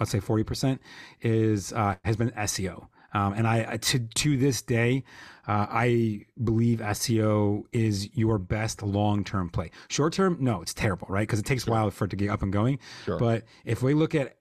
[0.00, 0.80] let's say forty percent,
[1.20, 2.88] is uh, has been SEO.
[3.14, 5.04] Um, and I to to this day,
[5.46, 9.70] uh, I believe SEO is your best long term play.
[9.88, 11.26] Short term, no, it's terrible, right?
[11.26, 12.78] Because it takes a while for it to get up and going.
[13.04, 13.18] Sure.
[13.18, 14.36] But if we look at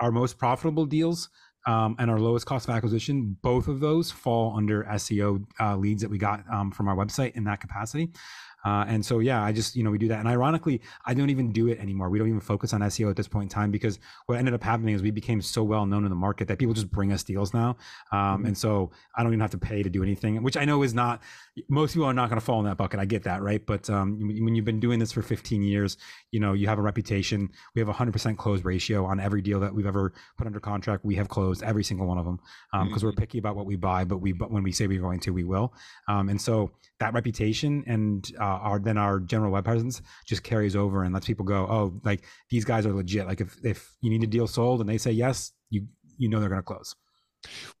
[0.00, 1.28] our most profitable deals
[1.66, 6.02] um, and our lowest cost of acquisition, both of those fall under SEO uh, leads
[6.02, 8.10] that we got um, from our website in that capacity.
[8.64, 10.20] Uh, and so, yeah, I just, you know, we do that.
[10.20, 12.10] And ironically, I don't even do it anymore.
[12.10, 14.62] We don't even focus on SEO at this point in time because what ended up
[14.62, 17.22] happening is we became so well known in the market that people just bring us
[17.22, 17.76] deals now.
[18.12, 20.82] Um, And so I don't even have to pay to do anything, which I know
[20.82, 21.22] is not,
[21.68, 23.00] most people are not going to fall in that bucket.
[23.00, 23.64] I get that, right?
[23.64, 25.96] But um, when you've been doing this for 15 years,
[26.30, 27.50] you know, you have a reputation.
[27.74, 31.04] We have a 100% close ratio on every deal that we've ever put under contract.
[31.04, 32.40] We have closed every single one of them
[32.86, 35.20] because we're picky about what we buy, but we but when we say we're going
[35.20, 35.72] to, we will.
[36.08, 36.70] Um, and so
[37.04, 41.26] that reputation and uh, our then our general web presence just carries over and lets
[41.26, 43.26] people go, oh, like these guys are legit.
[43.26, 45.86] Like if if you need a deal sold and they say yes, you
[46.16, 46.96] you know they're going to close.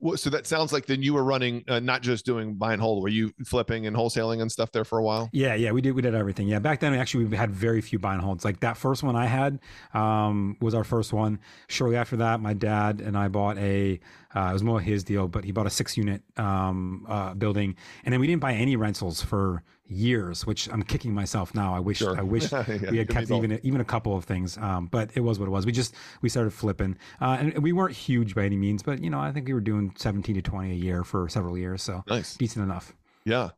[0.00, 2.82] Well, so that sounds like then you were running, uh, not just doing buy and
[2.82, 3.02] hold.
[3.02, 5.30] Were you flipping and wholesaling and stuff there for a while?
[5.32, 6.48] Yeah, yeah, we did we did everything.
[6.48, 8.44] Yeah, back then actually we had very few buy and holds.
[8.44, 9.60] Like that first one I had
[9.92, 11.38] um, was our first one.
[11.68, 14.00] Shortly after that, my dad and I bought a.
[14.34, 17.76] Uh, it was more his deal, but he bought a six unit um, uh, building,
[18.04, 20.46] and then we didn't buy any rentals for years.
[20.46, 21.74] Which I'm kicking myself now.
[21.74, 22.16] I wish Sure.
[22.18, 24.56] I wish Yeah, we had kept even even a couple of things.
[24.58, 25.66] Um, but it was what it was.
[25.66, 29.10] We just we started flipping, uh, and we weren't huge by any means, but you
[29.10, 32.02] know I think we were doing 17 to 20 a year for several years, so
[32.08, 32.36] Nice.
[32.36, 32.94] decent enough.
[33.24, 33.50] Yeah.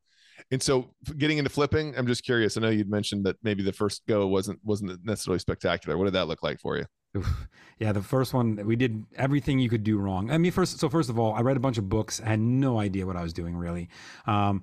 [0.52, 2.56] And so getting into flipping, I'm just curious.
[2.56, 5.98] I know you'd mentioned that maybe the first go wasn't wasn't necessarily spectacular.
[5.98, 6.84] What did that look like for you?
[7.78, 10.30] Yeah, the first one we did everything you could do wrong.
[10.30, 12.20] I mean, first, so first of all, I read a bunch of books.
[12.24, 13.88] I had no idea what I was doing really.
[14.26, 14.62] Um,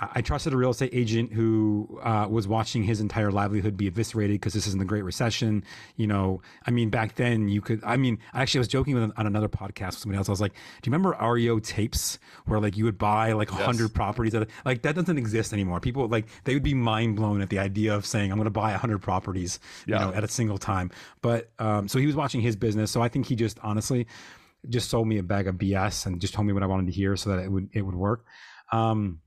[0.00, 4.34] I trusted a real estate agent who uh, was watching his entire livelihood be eviscerated
[4.34, 5.64] because this isn't the Great Recession.
[5.96, 7.82] You know, I mean, back then you could.
[7.84, 10.28] I mean, actually, I was joking with on another podcast with somebody else.
[10.28, 13.54] I was like, "Do you remember REO tapes where like you would buy like a
[13.54, 13.64] Yes.
[13.64, 14.34] hundred properties?
[14.34, 15.80] At a, like that doesn't exist anymore.
[15.80, 18.50] People like they would be mind blown at the idea of saying, "I'm going to
[18.50, 20.00] buy a hundred properties." Yeah.
[20.00, 20.90] You know, at a single time.
[21.22, 22.90] But um, so he was watching his business.
[22.90, 24.06] So I think he just honestly
[24.68, 26.92] just sold me a bag of BS and just told me what I wanted to
[26.92, 28.24] hear so that it would it would work.
[28.72, 29.20] Um,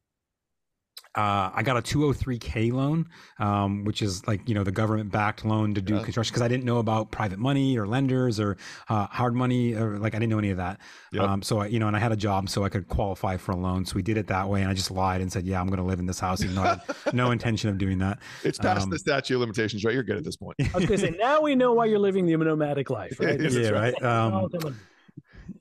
[1.16, 5.44] uh, I got a 203k loan, um, which is like you know the government backed
[5.44, 6.04] loan to do Yeah.
[6.04, 8.56] construction because I didn't know about private money or lenders or
[8.88, 10.80] uh, hard money or like I didn't know any of that.
[11.12, 11.24] Yep.
[11.24, 13.52] Um, so I, you know, and I had a job so I could qualify for
[13.52, 13.84] a loan.
[13.86, 15.80] So we did it that way, and I just lied and said, "Yeah, I'm going
[15.80, 16.82] to live in this house," even though I had
[17.14, 18.20] no intention of doing that.
[18.44, 19.94] It's past Um, the statute of limitations, right?
[19.94, 20.56] You're good at this point.
[20.62, 23.40] I was going to say, now we know why you're living the nomadic life, right?
[23.42, 23.94] Yeah, that's right.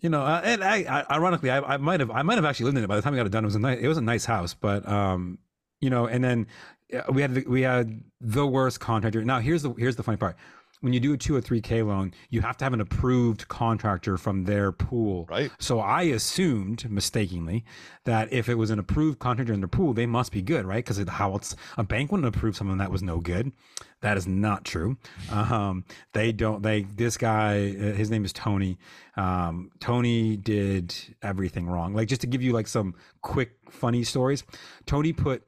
[0.00, 2.66] You know, uh, and I, I ironically, I, I might have, I might have actually
[2.66, 3.44] lived in it by the time I got it done.
[3.44, 5.38] It was a nice, it was a nice house, but um,
[5.80, 6.46] you know, and then
[6.94, 9.24] uh, we had the, we had the worst contractor.
[9.24, 10.36] Now here's the here's the funny part.
[10.80, 13.48] When you do a two or three K loan, you have to have an approved
[13.48, 15.26] contractor from their pool.
[15.28, 15.50] Right.
[15.58, 17.64] So I assumed mistakenly
[18.04, 20.82] that if it was an approved contractor in their pool, they must be good, right?
[20.84, 23.52] Because how else a bank wouldn't approve someone that was no good.
[24.00, 24.96] That is not true.
[25.30, 26.62] Um, they don't.
[26.62, 28.78] They this guy, uh, his name is Tony.
[29.16, 31.92] Um, Tony did everything wrong.
[31.92, 34.42] Like just to give you like some quick funny stories,
[34.86, 35.42] Tony put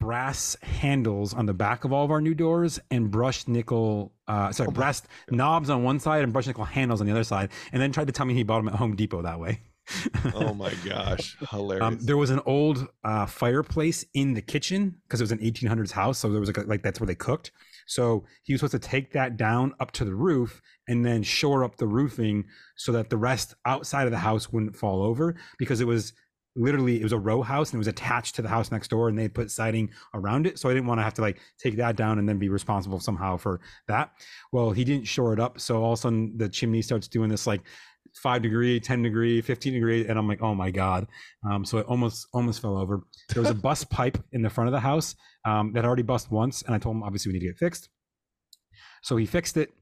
[0.00, 4.50] brass handles on the back of all of our new doors and brushed nickel uh
[4.50, 7.80] sorry brass knobs on one side and brushed nickel handles on the other side and
[7.80, 9.60] then tried to tell me he bought them at home depot that way.
[10.34, 11.36] Oh my gosh.
[11.50, 11.84] Hilarious.
[11.84, 15.90] um, there was an old uh, fireplace in the kitchen because it was an 1800s
[15.90, 17.50] house so there was like, like that's where they cooked.
[17.86, 21.64] So he was supposed to take that down up to the roof and then shore
[21.64, 22.44] up the roofing
[22.76, 26.12] so that the rest outside of the house wouldn't fall over because it was
[26.56, 29.08] literally it was a row house and it was attached to the house next door
[29.08, 31.76] and they put siding around it so i didn't want to have to like take
[31.76, 34.12] that down and then be responsible somehow for that.
[34.52, 37.30] Well he didn't shore it up so all of a sudden the chimney starts doing
[37.30, 37.62] this like
[38.14, 41.06] five degree 10 degree 15 degree and i'm like oh my god.
[41.48, 43.02] Um, so it almost almost fell over.
[43.28, 46.30] There was a bust pipe in the front of the house um, that already bust
[46.30, 47.88] once and i told him obviously we need to get fixed.
[49.02, 49.72] So he fixed it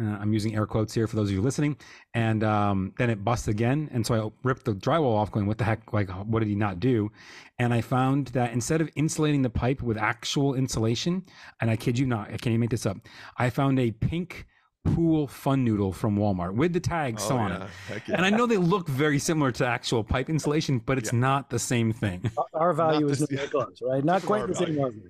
[0.00, 1.76] uh, I'm using air quotes here for those of you listening.
[2.14, 3.88] And um, then it busts again.
[3.92, 5.92] And so I ripped the drywall off, going, what the heck?
[5.92, 7.10] Like, what did he not do?
[7.58, 11.24] And I found that instead of insulating the pipe with actual insulation,
[11.60, 12.98] and I kid you not, I can't even make this up,
[13.36, 14.46] I found a pink
[14.84, 17.66] pool fun noodle from Walmart with the tag Oh, still on yeah.
[17.96, 18.02] it.
[18.06, 18.14] Yeah.
[18.16, 21.58] And I know they look very similar to actual pipe insulation, but it's not the
[21.58, 22.30] same thing.
[22.54, 24.04] Our value Not is this- no gloves, right?
[24.04, 25.02] Not quite our the same value.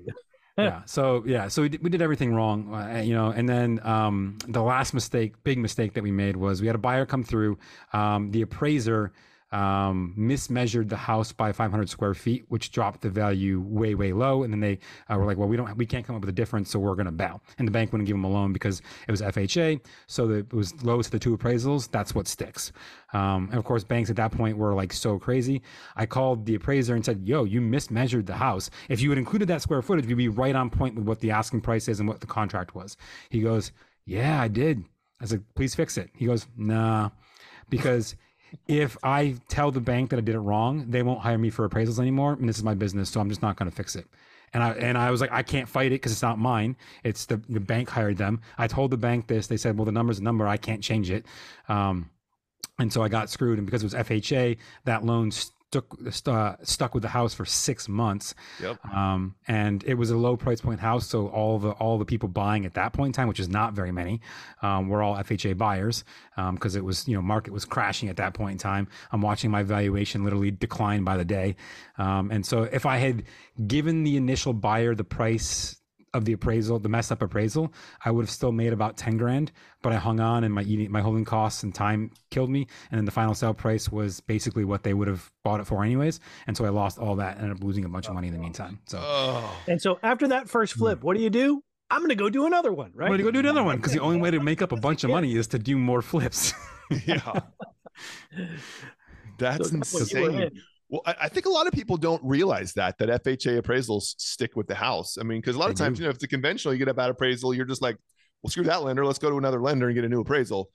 [0.64, 0.83] Yeah.
[0.85, 4.38] So yeah so we did, we did everything wrong uh, you know and then um,
[4.47, 7.59] the last mistake big mistake that we made was we had a buyer come through
[7.92, 9.12] um, the appraiser
[9.51, 14.43] um, mismeasured the house by 500 square feet which dropped the value way way low.
[14.43, 16.35] And then they uh, were like well we don't we can't come up with a
[16.35, 18.83] difference so we're going to bail and the bank wouldn't give them a loan because
[19.07, 22.73] it was fha so it was lowest of the two appraisals that's what sticks.
[23.13, 25.63] Um, and of course banks at that point were like so crazy.
[25.97, 28.71] I called the appraiser and said yo you mismeasured the house.
[28.89, 31.31] If you had included that square footage you'd be right on point with what the
[31.31, 32.97] asking price is and what the contract was.
[33.31, 33.73] He goes
[34.05, 34.85] yeah i did.
[35.21, 36.11] I said please fix it.
[36.15, 37.11] He goes nah
[37.71, 38.15] because
[38.67, 41.69] if I tell the bank that I did it wrong, they won't hire me for
[41.69, 44.07] appraisals anymore, and this is my business, so I'm just not going to fix it.
[44.55, 46.77] And I and I was like, I can't fight it because it's not mine.
[47.05, 48.41] It's the the bank hired them.
[48.57, 49.47] I told the bank this.
[49.47, 50.49] They said, well, the number's a number.
[50.49, 51.27] I can't change it.
[51.69, 52.11] Um,
[52.79, 53.59] and so I got screwed.
[53.59, 55.31] And because it was FHA, that loan
[55.71, 58.35] stuck st- stuck with the house for six months.
[58.61, 58.85] Yep.
[58.87, 62.29] Um, and it was a low price point house, so all the all the people
[62.29, 64.21] buying at that point in time, which is not very many,
[64.63, 66.05] um, were all FHA buyers
[66.53, 68.89] because it was you know market was crashing at that point in time.
[69.13, 71.57] I'm watching my valuation literally decline by the day,
[71.99, 73.25] um, and so if I had
[73.67, 75.78] given the initial buyer the price
[76.14, 77.73] of the appraisal, the messed up appraisal,
[78.05, 80.90] I would have still made about 10 grand, but I hung on and my eating,
[80.90, 82.66] my holding costs and time killed me.
[82.90, 85.85] And then the final sale price was basically what they would have bought it for
[85.85, 86.21] anyways.
[86.47, 88.33] And so I lost all that and ended up losing a bunch of money in
[88.33, 88.81] the meantime.
[88.87, 88.99] So
[89.66, 91.07] And so after that first flip, hmm.
[91.07, 91.62] what do you do?
[91.90, 93.07] I'm going to go do another one, right?
[93.07, 94.77] I'm going to go do another one because the only way to make up a
[94.81, 96.53] bunch of money is to do more flips.
[97.07, 97.21] yeah.
[99.38, 100.62] That's So that's what you were insane.
[100.90, 104.57] Well, I, I think a lot of people don't realize that that FHA appraisals stick
[104.57, 105.18] with the house.
[105.18, 106.03] I mean, because a lot They of times, do.
[106.03, 107.96] you know, if it's a conventional, you get a bad appraisal, you're just like,
[108.42, 109.05] well, screw that lender.
[109.05, 110.70] Let's go to another lender and get a new appraisal.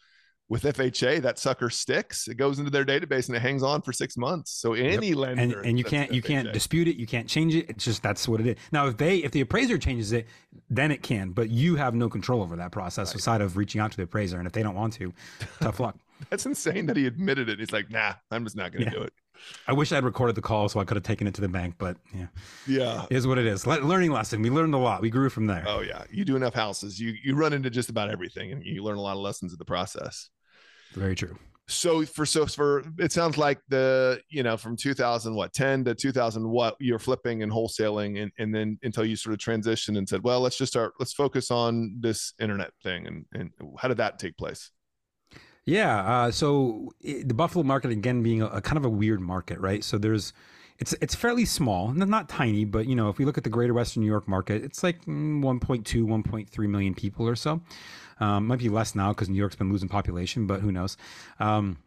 [0.49, 2.28] With FHA, that sucker sticks.
[2.28, 4.52] It goes into their database and it hangs on for six months.
[4.52, 7.69] So any lender and and you can't you can't dispute it you can't change it
[7.69, 10.28] it's just that's what it is now if they if the appraiser changes it
[10.69, 13.89] then it can but you have no control over that process aside of reaching out
[13.91, 15.13] to the appraiser and if they don't want to
[15.62, 15.95] tough luck
[16.30, 17.58] That's insane that he admitted it.
[17.60, 18.97] He's like, nah, I'm just not going to Yeah.
[18.99, 19.13] do it.
[19.68, 21.76] I wish i'd recorded the call so i could have taken it to the bank
[21.78, 22.28] but yeah.
[22.68, 23.06] Yeah.
[23.10, 23.66] it is what it is.
[23.68, 24.42] Le- learning lesson.
[24.42, 25.02] We learned a lot.
[25.02, 25.64] We grew from there.
[25.68, 26.04] Oh yeah.
[26.12, 29.02] You do enough houses, you you run into just about everything, and you learn a
[29.02, 30.30] lot of lessons in the process.
[30.94, 31.38] very true.
[31.68, 35.96] So for so for it sounds like the you know from 2000 what 10 to
[35.96, 40.08] 2000 what you're flipping and wholesaling and, and then until you sort of transitioned and
[40.08, 43.98] said well let's just start let's focus on this internet thing and and how did
[43.98, 44.72] that take place
[45.65, 45.99] Yeah.
[45.99, 49.60] Uh, so i the Buffalo market again being a, a kind of a weird market,
[49.60, 49.84] right?
[49.84, 50.34] So there's,
[50.80, 53.73] it's it's fairly small, not tiny, but you know, if we look at the Greater
[53.73, 57.62] Western New York market, it's like mm, 1.2, 1.3 million people or so.
[58.19, 60.97] Um, might be less now because New York's been losing population, but who knows?
[61.39, 61.78] Um,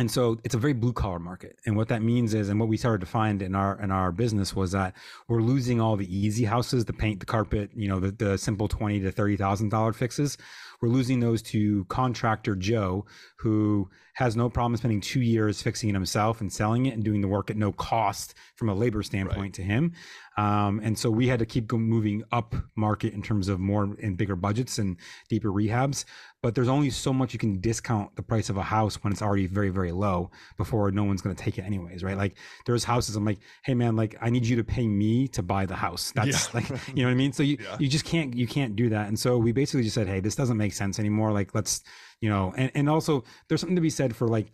[0.00, 2.70] and so it's a very blue collar market and what that means is and what
[2.70, 4.96] we started to find in our in our business was that
[5.28, 8.66] we're losing all the easy houses the paint the carpet you know the, the simple
[8.66, 10.38] 20 to 30 thousand dollar fixes
[10.80, 13.04] we're losing those to contractor joe
[13.36, 17.22] who has no problem spending two years fixing it himself and selling it and doing
[17.22, 19.54] the work at no cost from a labor standpoint right.
[19.54, 19.92] to him.
[20.36, 24.18] Um, and so we had to keep moving up market in terms of more and
[24.18, 24.98] bigger budgets and
[25.30, 26.04] deeper rehabs.
[26.42, 29.20] But there's only so much you can discount the price of a house when it's
[29.20, 32.16] already very, very low before no one's going to take it anyways, right?
[32.16, 35.42] Like there's houses I'm like, hey man, like I need you to pay me to
[35.42, 36.12] buy the house.
[36.14, 36.60] That's yeah.
[36.60, 37.32] like, you know what I mean?
[37.32, 37.76] So you, yeah.
[37.78, 39.08] you just can't, you can't do that.
[39.08, 41.32] And so we basically just said, hey, this doesn't make sense anymore.
[41.32, 41.82] Like let's,
[42.20, 44.50] you know, and, and also there's something to be said for like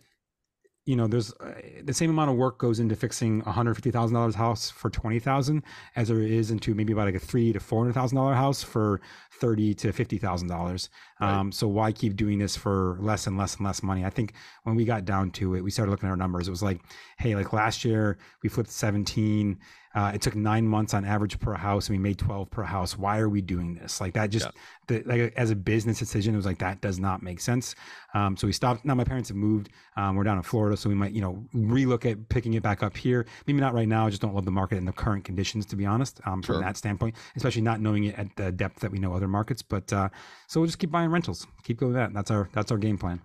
[0.87, 3.91] you know, there's uh, the same amount of work goes into fixing a hundred fifty
[3.91, 5.63] thousand dollars house for twenty thousand
[5.97, 8.63] as there is into maybe about like a three to four hundred thousand dollar house
[8.63, 9.01] for
[9.33, 10.89] thirty to fifty thousand dollars.
[11.19, 14.05] Um, so why keep doing this for less and less and less money?
[14.05, 14.31] I think
[14.63, 16.47] when we got down to it, we started looking at our numbers.
[16.47, 16.79] It was like,
[17.17, 19.59] hey, like last year we flipped seventeen.
[19.97, 22.95] Uh, it took nine months on average per house, and we made twelve per house.
[22.95, 23.99] Why are we doing this?
[23.99, 24.51] Like that, just yeah.
[24.85, 27.73] the, like as a business decision, it was like that does not make sense.
[28.13, 28.85] Um, so we stopped.
[28.85, 29.69] Now my parents have moved.
[29.95, 32.83] Um, we're down in Florida, so we might you know relook at picking it back
[32.83, 33.25] up here.
[33.47, 34.05] Maybe not right now.
[34.05, 36.21] I just don't love the market in the current conditions, to be honest.
[36.27, 36.53] Um, sure.
[36.53, 39.63] From that standpoint, especially not knowing it at the depth that we know other markets.
[39.63, 40.09] But uh,
[40.45, 42.13] so we'll just keep buying rentals, keep going that.
[42.13, 43.19] That's our that's our game plan.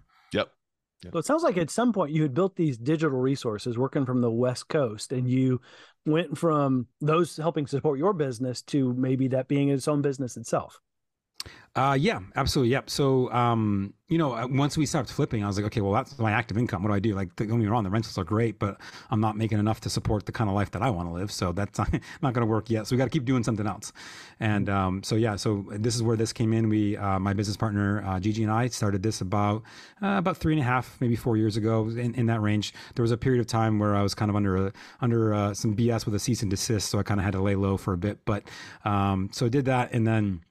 [1.04, 1.14] Yep.
[1.14, 4.20] Well, it sounds like at some point you had built these digital resources working from
[4.20, 5.60] the West Coast, and you
[6.06, 10.80] went from those helping support your business to maybe that being its own business itself.
[11.74, 12.70] Uh, yeah, absolutely.
[12.70, 12.90] Yep.
[12.90, 16.18] So, um, you know, uh, once we stopped flipping, I was like, okay, well, that's
[16.18, 16.82] my active income.
[16.82, 17.14] What do I do?
[17.14, 18.78] Like, don't get me wrong, the rentals are great, but
[19.10, 21.32] I'm not making enough to support the kind of life that I want to live.
[21.32, 22.86] So that's not, not going to work yet.
[22.86, 23.90] So we got to keep doing something else.
[24.38, 26.68] And um, so yeah, so this is where this came in.
[26.68, 29.62] We, uh, my business partner uh, Gigi and I started this about
[30.02, 32.74] uh, about three and a half, maybe four years ago, in, in that range.
[32.96, 35.54] There was a period of time where I was kind of under a, under uh,
[35.54, 37.78] some BS with a cease and desist, so I kind of had to lay low
[37.78, 38.26] for a bit.
[38.26, 38.44] But
[38.84, 40.42] um, so I did that, and then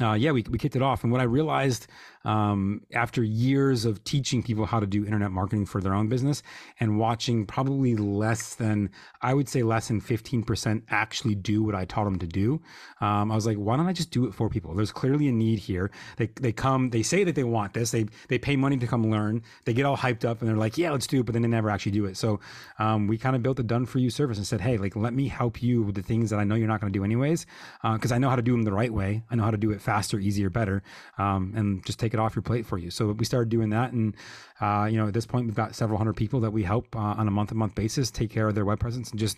[0.00, 1.04] uh, yeah, we, we kicked it off.
[1.04, 1.86] And what I realized
[2.24, 6.42] um, after years of teaching people how to do internet marketing for their own business
[6.80, 8.90] and watching probably less than,
[9.22, 12.60] I would say less than 15% actually do what I taught them to do,
[13.00, 14.74] um, I was like, why don't I just do it for people?
[14.74, 15.90] There's clearly a need here.
[16.16, 19.10] They, they come, they say that they want this, they, they pay money to come
[19.10, 21.42] learn, they get all hyped up and they're like, yeah, let's do it, but then
[21.42, 22.16] they never actually do it.
[22.16, 22.40] So
[22.78, 25.12] um, we kind of built a done for you service and said, hey, like, let
[25.12, 27.46] me help you with the things that I know you're not going to do anyways,
[27.82, 29.22] because uh, I know how to do them the right way.
[29.30, 30.82] I know how to do it faster, easier, better,
[31.18, 32.90] um, and just take it off your plate for you.
[32.90, 34.14] So we started doing that, and
[34.60, 36.98] uh, you know, at this point, we've got several hundred people that we help uh,
[36.98, 39.36] on a month-to-month basis take care of their web presence and just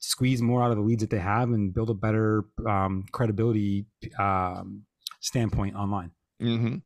[0.00, 3.86] squeeze more out of the leads that they have and build a better um, credibility
[4.18, 4.82] um,
[5.20, 6.10] standpoint online.
[6.42, 6.76] Mm-hmm.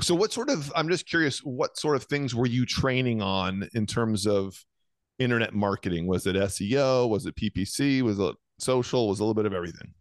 [0.00, 0.72] So, what sort of?
[0.74, 1.38] I'm just curious.
[1.38, 4.64] What sort of things were you training on in terms of
[5.18, 6.06] internet marketing?
[6.06, 7.08] Was it SEO?
[7.08, 8.02] Was it PPC?
[8.02, 9.08] Was it social?
[9.08, 9.94] Was a little bit of everything?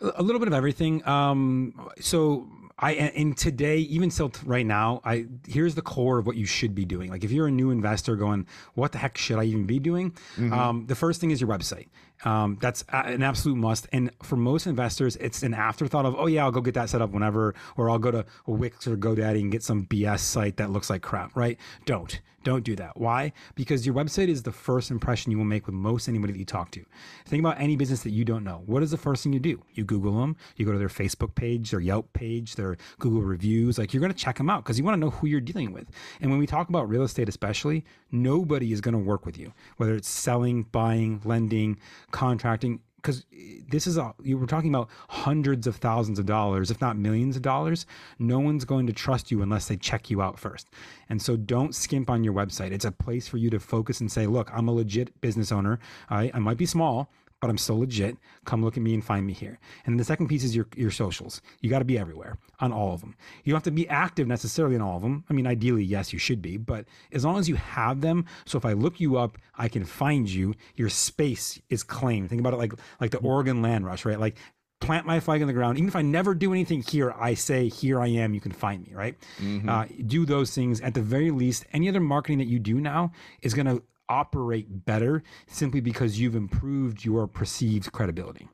[0.00, 1.06] A little bit of everything.
[1.06, 2.48] Um, so
[2.80, 6.74] I and today, even still right now, I here's the core of what you should
[6.74, 7.10] be doing.
[7.10, 10.12] Like if you're a new investor going, what the heck should I even be doing?
[10.36, 10.52] Mm-hmm.
[10.52, 11.88] Um, the first thing is your website.
[12.24, 13.88] Um, that's an absolute must.
[13.92, 17.02] And for most investors, it's an afterthought of, oh yeah, I'll go get that set
[17.02, 20.70] up whenever, or I'll go to Wix or GoDaddy and get some BS site that
[20.70, 21.34] looks like crap.
[21.36, 21.58] Right?
[21.84, 22.20] Don't.
[22.42, 22.96] Don't do that.
[22.96, 23.32] Why?
[23.54, 26.46] Because your website is the first impression you will make with most anybody that you
[26.46, 26.84] talk to.
[27.26, 28.62] Think about any business that you don't know.
[28.64, 29.62] What is the first thing you do?
[29.74, 33.76] You Google them, you go to their Facebook page, their Yelp page, their Google reviews.
[33.78, 35.72] Like you're going to check them out because you want to know who you're dealing
[35.72, 35.90] with.
[36.22, 39.52] And when we talk about real estate, especially, nobody is going to work with you,
[39.76, 41.78] whether it's selling, buying, lending,
[42.10, 46.70] contracting because eh, this is a you were talking about hundreds of thousands of dollars
[46.70, 47.86] if not millions of dollars.
[48.18, 50.68] No one's going to trust you unless they check you out first.
[51.08, 52.72] And so don't skimp on your website.
[52.72, 55.78] It's a place for you to focus and say look i'm a legit business owner.
[56.08, 58.16] I, I might be small but I'm still legit.
[58.44, 59.58] Come look at me and find me here.
[59.86, 61.40] And the second piece is your your socials.
[61.60, 63.16] You got to be everywhere on all of them.
[63.44, 65.24] You don't have to be active necessarily in all of them.
[65.28, 68.58] I mean, ideally, yes, you should be, but as long as you have them, so
[68.58, 70.54] if I look you up, I can find you.
[70.76, 72.28] Your space is claimed.
[72.28, 74.20] Think about it like like the Oregon land rush, right?
[74.20, 74.36] Like
[74.80, 75.78] plant my flag in the ground.
[75.78, 78.82] Even if I never do anything here, I say, here I am, you can find
[78.82, 79.14] me, right?
[79.38, 79.68] Mm-hmm.
[79.68, 80.80] Uh, do those things.
[80.80, 84.84] At the very least, any other marketing that you do now is going to operate
[84.84, 88.48] better simply because you've improved your perceived credibility.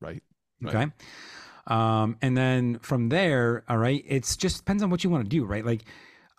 [0.00, 0.22] Right.
[0.60, 0.74] right.
[0.74, 0.92] Okay.
[1.68, 5.28] Um, and then from there, all right, it's just depends on what you want to
[5.28, 5.64] do, right?
[5.64, 5.82] Like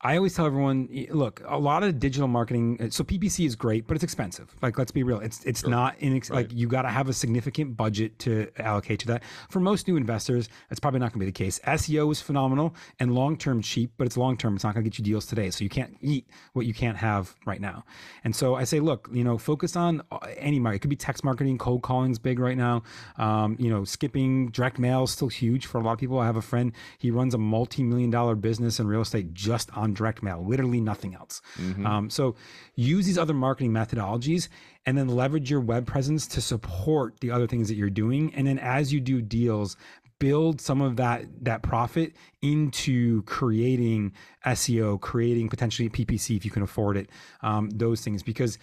[0.01, 2.77] I always tell everyone, look, a lot of digital marketing.
[2.79, 4.55] Uh, so PPC is great, but it's expensive.
[4.61, 5.19] Like, let's be real.
[5.19, 5.69] It's it's sure.
[5.69, 6.37] not inex- right.
[6.37, 9.23] like you got to have a significant budget to allocate to that.
[9.49, 11.59] For most new investors, that's probably not going to be the case.
[11.67, 14.55] SEO is phenomenal and long term cheap, but it's long term.
[14.55, 15.49] It's not going to get you deals today.
[15.49, 17.83] So you can't eat what you can't have right now.
[18.23, 20.77] And so I say, look, you know, focus on uh, any market.
[20.77, 22.83] It could be text marketing, cold calling is big right now.
[23.17, 26.19] Um, you know, skipping direct mail is still huge for a lot of people.
[26.19, 26.71] I have a friend.
[26.97, 30.45] He runs a multi million dollar business in real estate just on on direct mail,
[30.45, 31.41] literally nothing else.
[31.57, 31.85] Mhm.
[31.85, 32.35] Um, so
[32.75, 34.47] use these other marketing methodologies
[34.85, 38.33] and then leverage your web presence to support the other things that you're doing.
[38.33, 39.75] And then as you do deals,
[40.19, 44.11] build some of that that profit into creating
[44.45, 47.09] SEO, creating potentially PPC if you can afford it,
[47.41, 48.57] um, those things because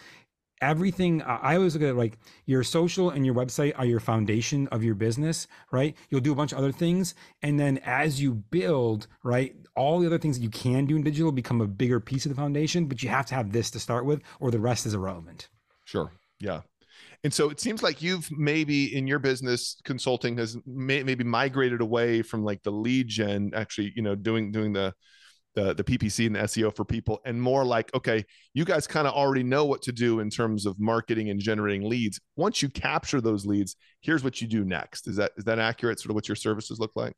[0.61, 4.68] everything I always look at it like your social and your website are your foundation
[4.68, 5.96] of your business, right?
[6.11, 7.14] You'll do a bunch of other things.
[7.42, 11.02] And then as you build, right, all the other things that you can do in
[11.02, 13.78] digital become a bigger piece of the foundation, but you have to have this to
[13.78, 15.48] start with, or the rest is irrelevant.
[15.84, 16.12] Sure.
[16.40, 16.62] Yeah.
[17.24, 21.80] And so it seems like you've maybe in your business consulting has may, maybe migrated
[21.80, 24.94] away from like the lead gen, actually, you know, doing doing the
[25.57, 29.09] the the PPC and the SEO for people, and more like, okay, you guys kind
[29.09, 32.20] of already know what to do in terms of marketing and generating leads.
[32.36, 35.09] Once you capture those leads, here's what you do next.
[35.09, 35.98] Is that is that accurate?
[35.98, 37.14] Sort of what your services look like?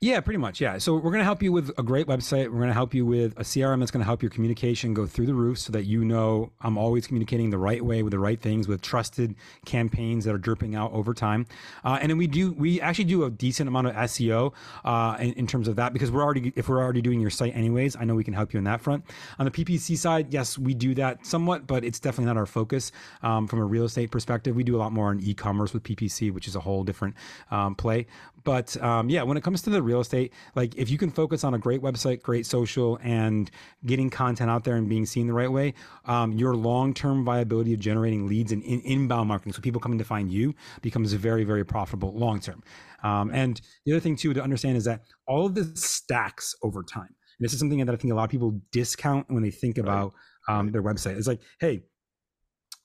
[0.00, 0.60] Yeah, pretty much.
[0.60, 0.78] Yeah.
[0.78, 2.44] So we're going to help you with a great website.
[2.44, 5.06] We're going to help you with a CRM that's going to help your communication go
[5.06, 8.20] through the roof so that you know I'm always communicating the right way with the
[8.20, 9.34] right things with trusted
[9.66, 11.46] campaigns that are dripping out over time.
[11.84, 14.52] Uh, and then we do, we actually do a decent amount of SEO
[14.84, 17.56] uh, in, in terms of that because we're already, if we're already doing your site
[17.56, 19.04] anyways, I know we can help you on that front.
[19.40, 22.92] On the PPC side, yes, we do that somewhat, but it's definitely not our focus
[23.24, 24.54] um, from a real estate perspective.
[24.54, 27.16] We do a lot more on e-commerce with PPC, which is a whole different
[27.50, 28.06] um, play.
[28.48, 31.44] But um, yeah, when it comes to the real estate, like if you can focus
[31.44, 33.50] on a great website, great social, and
[33.84, 35.74] getting content out there and being seen the right way,
[36.06, 40.04] um, your long-term viability of generating leads and in, inbound marketing, so people coming to
[40.04, 42.62] find you, becomes very, very profitable long-term.
[43.02, 46.82] Um, and the other thing too to understand is that all of this stacks over
[46.82, 47.14] time.
[47.38, 49.76] And this is something that I think a lot of people discount when they think
[49.76, 50.14] about
[50.48, 50.72] um, Right.
[50.72, 51.18] their website.
[51.18, 51.82] It's like, hey,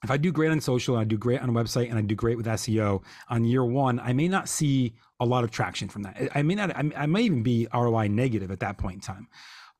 [0.04, 2.02] if I do great on social, and I do great on a website, and I
[2.02, 5.88] do great with SEO on year one, I may not see a lot of traction
[5.88, 6.30] from that.
[6.36, 9.28] I may not, I may even be ROI negative at that point in time.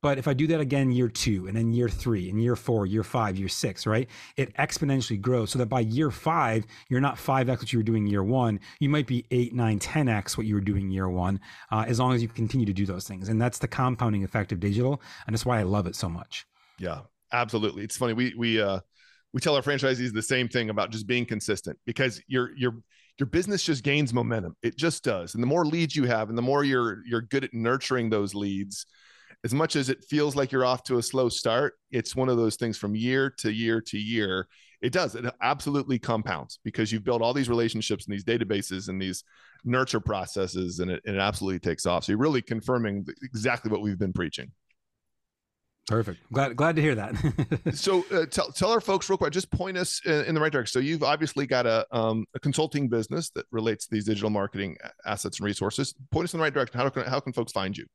[0.04, 2.84] But if I do that again year two, and then year three, and year four,
[2.84, 4.06] year five, year six, right?
[4.36, 8.06] It exponentially grows so that by year five, you're not 5x what you were doing
[8.06, 8.60] year one.
[8.80, 11.40] You might be 8, 9, 10x what you were doing year one,
[11.72, 13.30] uh, as long as you continue to do those things.
[13.30, 15.00] And that's the compounding effect of digital.
[15.26, 16.44] And that's why I love it so much.
[16.78, 17.00] Yeah,
[17.32, 17.82] absolutely.
[17.84, 18.12] It's funny.
[18.12, 18.80] We we uh
[19.34, 22.76] we tell our franchisees the same thing about just being consistent because your your
[23.18, 24.56] your business just gains momentum.
[24.62, 25.34] It just does.
[25.34, 28.34] And the more leads you have and the more you're you're good at nurturing those
[28.34, 28.86] leads,
[29.42, 32.36] as much as it feels like you're off to a slow start, it's one of
[32.36, 34.46] those things from year to year to year.
[34.80, 35.16] It does.
[35.16, 39.24] It absolutely compounds because you've built all these relationships and these databases and these
[39.64, 42.04] nurture processes, and it, and it absolutely takes off.
[42.04, 44.52] So you're really confirming exactly what we've been preaching.
[45.86, 46.20] Perfect.
[46.32, 47.14] Glad glad to hear that.
[47.74, 49.32] so uh, tell tell our folks real quick.
[49.32, 50.80] Just point us in, in the right direction.
[50.80, 54.76] So you've obviously got a um, a consulting business that relates to these digital marketing
[55.04, 55.94] assets and resources.
[56.10, 56.80] Point us in the right direction.
[56.80, 57.86] How can how can folks find you?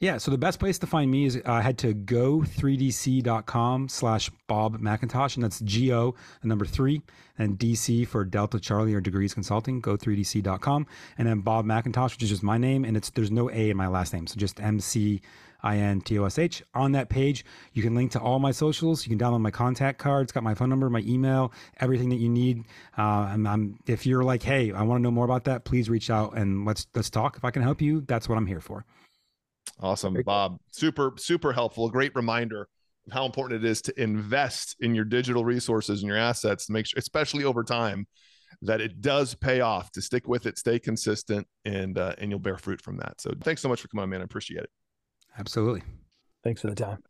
[0.00, 4.80] Yeah, so the best place to find me is uh, head to go3dc.com slash Bob
[4.80, 7.02] McIntosh, and that's G-O, the number three,
[7.36, 10.86] and DC for Delta Charlie or Degrees Consulting, go3dc.com,
[11.18, 13.76] and then Bob McIntosh, which is just my name, and it's there's no A in
[13.76, 14.58] my last name, so just
[15.62, 16.62] M-C-I-N-T-O-S-H.
[16.74, 19.98] On that page, you can link to all my socials, you can download my contact
[19.98, 22.64] card, it's got my phone number, my email, everything that you need.
[22.96, 25.88] Uh, and I'm, if you're like, hey, I want to know more about that, please
[25.88, 27.36] reach out and let's let's talk.
[27.36, 28.84] If I can help you, that's what I'm here for.
[29.80, 30.32] Awesome, Very cool.
[30.32, 30.60] Bob.
[30.70, 31.86] Super super helpful.
[31.86, 32.68] A great reminder
[33.06, 36.72] of how important it is to invest in your digital resources and your assets to
[36.72, 38.06] make sure, especially over time,
[38.62, 39.90] that it does pay off.
[39.92, 43.20] To stick with it, stay consistent, and uh, and you'll bear fruit from that.
[43.20, 44.20] So thanks so much for coming on, man.
[44.20, 44.70] I appreciate it.
[45.38, 45.82] Absolutely.
[46.44, 47.02] Thanks for the time.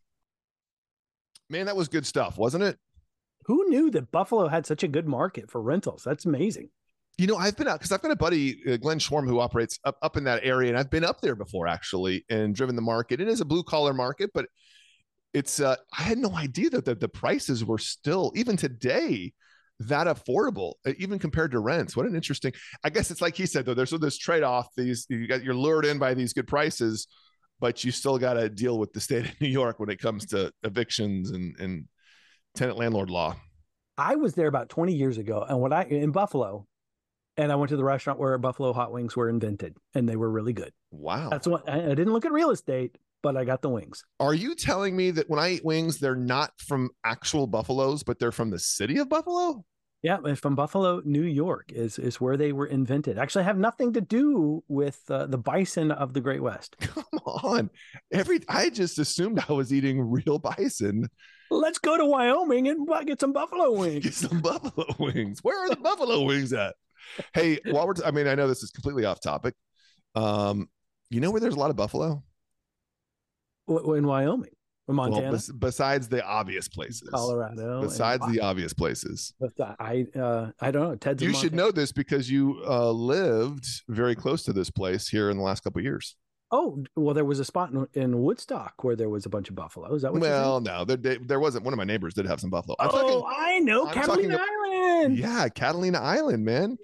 [1.48, 2.78] Man, that was good stuff, wasn't it?
[3.46, 6.02] Who knew that Buffalo had such a good market for rentals?
[6.04, 6.70] That's amazing.
[7.18, 9.78] You know, I've been out because I've got a buddy, uh, Glenn Schwarm, who operates
[9.84, 12.82] up, up in that area, and I've been up there before actually and driven the
[12.82, 13.20] market.
[13.20, 14.46] It is a blue collar market, but
[15.34, 19.32] it's uh, I had no idea that the, the prices were still even today
[19.80, 21.96] that affordable, uh, even compared to rents.
[21.96, 22.52] What an interesting.
[22.84, 23.74] I guess it's like he said though.
[23.74, 24.68] There's so this trade off.
[24.76, 27.06] These you got you're lured in by these good prices,
[27.61, 30.26] but you still got to deal with the state of New York when it comes
[30.26, 31.84] to evictions and and
[32.54, 33.36] tenant landlord law.
[33.96, 36.66] I was there about 20 years ago, and what I in Buffalo,
[37.36, 40.30] and I went to the restaurant where Buffalo hot wings were invented, and they were
[40.30, 40.72] really good.
[40.90, 41.28] Wow.
[41.28, 44.04] That's what I, I didn't look at real estate, but I got the wings.
[44.18, 48.18] Are you telling me that when I eat wings, they're not from actual buffaloes, but
[48.18, 49.64] they're from the city of Buffalo?
[50.03, 53.18] Yeah, from Buffalo, New York is is where they were invented.
[53.18, 56.76] Actually, have nothing to do with uh, the bison of the Great West.
[56.80, 57.70] Come on.
[58.11, 61.09] Every I just assumed I was eating real bison.
[61.51, 64.05] Let's go to Wyoming and get some buffalo wings.
[64.05, 65.40] Get some buffalo wings.
[65.42, 66.76] Where are the buffalo wings at?
[67.34, 69.55] Hey, while we're t- I mean, I know this is completely off topic.
[70.14, 70.68] Um,
[71.11, 72.22] you know where there's a lot of buffalo?
[73.68, 74.51] W- in Wyoming,
[74.95, 77.09] Montana, Well, bes- besides the obvious places.
[77.11, 77.82] Colorado.
[77.82, 79.34] Besides the obvious places.
[79.78, 80.97] I uh, I don't know.
[80.97, 85.30] Ted's You should know this because you uh, lived very close to this place here
[85.30, 86.16] in the last couple of years.
[86.53, 89.55] Oh well, there was a spot in, in Woodstock where there was a bunch of
[89.55, 89.95] buffalo.
[89.95, 90.20] Is that what?
[90.20, 91.64] Well, no, there, there there wasn't.
[91.64, 92.74] One of my neighbors did have some buffalo.
[92.80, 95.16] I'm oh, talking, I know, I'm Catalina Island.
[95.16, 96.76] yeah, Catalina Island, man.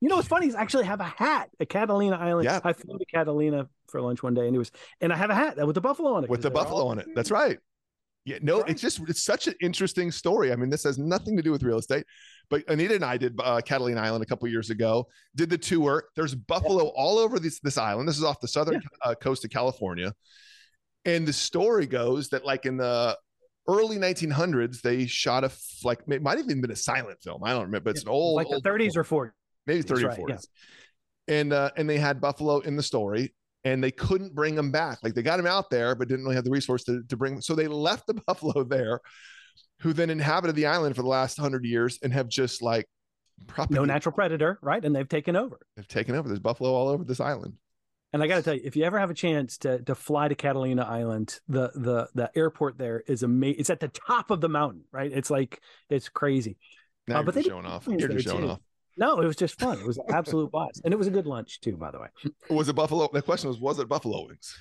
[0.00, 2.44] You know what's funny is I actually have a hat, a Catalina Island.
[2.46, 2.60] Yeah.
[2.64, 4.70] I flew to Catalina for lunch one day, and it was,
[5.00, 6.30] and I have a hat with the buffalo on it.
[6.30, 7.06] With the buffalo on it.
[7.14, 7.58] That's right.
[8.24, 8.70] Yeah, no, Right.
[8.70, 10.52] it's just it's such an interesting story.
[10.52, 12.04] I mean, this has nothing to do with real estate,
[12.50, 15.06] but Anita and I did uh, Catalina Island a couple years ago.
[15.34, 16.04] Did the tour.
[16.16, 18.08] There's buffalo all over this this island.
[18.08, 20.12] This is off the southern uh, coast of California,
[21.06, 23.16] and the story goes that like in the
[23.68, 25.50] early 1900s, they shot a
[25.82, 27.42] like it might have even been a silent film.
[27.42, 29.30] I don't remember, but it's an old like the old 30s or 40s.
[29.66, 30.38] Maybe 30 right, or yeah.
[31.28, 33.34] And uh, and they had buffalo in the story
[33.64, 34.98] and they couldn't bring them back.
[35.02, 37.34] Like they got them out there, but didn't really have the resource to, to bring
[37.34, 37.42] them.
[37.42, 39.00] So they left the buffalo there,
[39.80, 42.86] who then inhabited the island for the last hundred years and have just like
[43.46, 44.84] probably No natural predator, right?
[44.84, 45.58] And they've taken over.
[45.76, 46.28] They've taken over.
[46.28, 47.54] There's buffalo all over this island.
[48.12, 50.26] And I got to tell you, if you ever have a chance to to fly
[50.28, 53.60] to Catalina Island, the the the airport there is amazing.
[53.60, 55.12] It's at the top of the mountain, right?
[55.12, 56.56] It's like it's crazy.
[57.06, 57.86] Now Uh, you're but they showing off.
[57.86, 58.48] You're just showing too.
[58.48, 58.60] off.
[58.96, 59.78] No, it was just fun.
[59.78, 62.08] It was absolute blast, and it was a good lunch too, by the way.
[62.50, 63.08] Was it buffalo?
[63.12, 64.54] The question was, was it buffalo wings?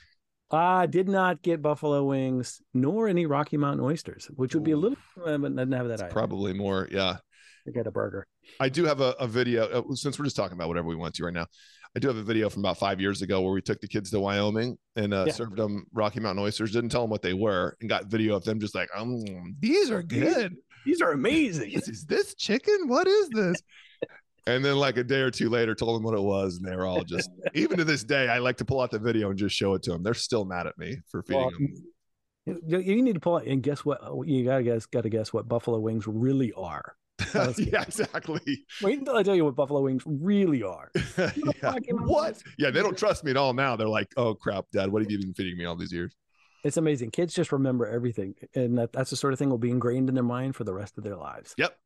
[0.52, 4.78] I did not get buffalo wings nor any Rocky Mountain oysters, which would be a
[4.78, 6.10] little, but didn't have that.
[6.10, 6.88] Probably more.
[6.92, 7.18] Yeah.
[7.68, 8.26] I get a burger.
[8.60, 11.14] I do have a, a video uh, since we're just talking about whatever we want
[11.16, 11.46] to right now.
[11.96, 14.10] I do have a video from about five years ago where we took the kids
[14.12, 15.34] to Wyoming and uh, Yeah.
[15.34, 16.72] served them Rocky Mountain oysters.
[16.72, 19.24] Didn't tell them what they were and got video of them just like, um,
[19.60, 20.56] these are good.
[20.86, 21.72] These are amazing.
[21.72, 22.88] Is, is this chicken?
[22.88, 23.62] What is this?
[24.48, 26.76] and then like a day or two later, told them what it was, and they
[26.76, 27.30] were all just.
[27.54, 29.84] even to this day, I like to pull out the video and just show it
[29.84, 30.04] to them.
[30.04, 31.84] They're still mad at me for feeding Well, them.
[32.68, 34.02] You, need to pull it and guess what?
[34.26, 34.86] You gotta guess.
[34.86, 36.96] Gotta guess what buffalo wings really are.
[37.58, 38.66] yeah, exactly.
[38.82, 40.90] Wait until I tell you what buffalo wings really are.
[41.18, 41.76] yeah.
[41.92, 42.42] What?
[42.58, 43.76] Yeah, they don't trust me at all now.
[43.76, 46.16] They're like, "Oh crap, Dad, what have you been feeding me all these years?"
[46.64, 47.12] It's amazing.
[47.12, 50.16] Kids just remember everything, and that, that's the sort of thing will be ingrained in
[50.16, 51.56] their mind for the rest of their lives.
[51.58, 51.78] Yep.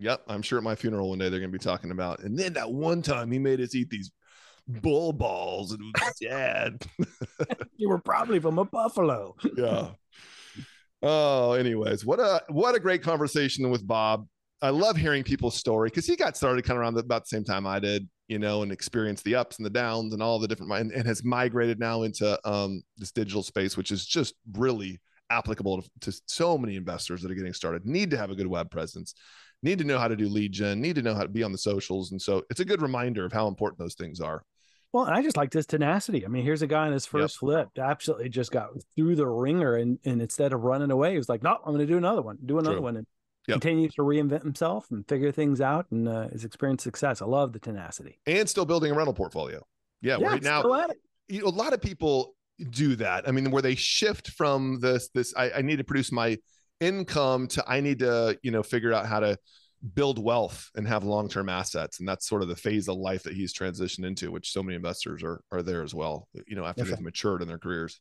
[0.00, 0.22] Yep.
[0.28, 2.20] I'm sure at my funeral one day they're going to be talking about.
[2.20, 4.10] And then that one time he made us eat these
[4.66, 7.56] bull balls and it was.
[7.76, 9.36] You were probably from a buffalo.
[9.56, 9.90] yeah.
[11.02, 14.26] Oh, anyways, what a what a great conversation with Bob.
[14.60, 17.28] I love hearing people's story because he got started kind of around the, about the
[17.28, 20.38] same time I did, you know, and experienced the ups and the downs and all
[20.38, 24.36] the different and, and has migrated now into um, this digital space, which is just
[24.52, 25.00] really
[25.30, 27.84] applicable to, to so many investors that are getting started.
[27.84, 29.14] Need to have a good web presence,
[29.64, 31.50] need to know how to do lead gen, need to know how to be on
[31.50, 34.44] the socials, and so it's a good reminder of how important those things are.
[34.92, 36.24] Well, and I just liked his tenacity.
[36.24, 39.74] I mean, here's a guy in his first flip, absolutely just got through the wringer,
[39.74, 42.22] and and instead of running away, he was like, "No, I'm going to do another
[42.22, 42.84] one, do another True.
[42.84, 43.06] one," and
[43.50, 43.60] Yep.
[43.60, 47.22] continues to reinvent himself and figure things out, and uh, has experienced success.
[47.22, 48.18] I love the tenacity.
[48.26, 49.64] And still building a rental portfolio.
[50.00, 50.96] Yeah, right now still at it.
[51.28, 52.34] you know, a lot of people
[52.70, 53.28] do that.
[53.28, 56.38] I mean, where they shift from this, this, I, I need to produce my
[56.80, 59.38] income to I need to, you know, figure out how to
[59.94, 62.00] build wealth and have long-term assets.
[62.00, 64.76] And that's sort of the phase of life that he's transitioned into, which so many
[64.76, 67.02] investors are are there as well, you know, after they've right.
[67.02, 68.00] matured in their careers.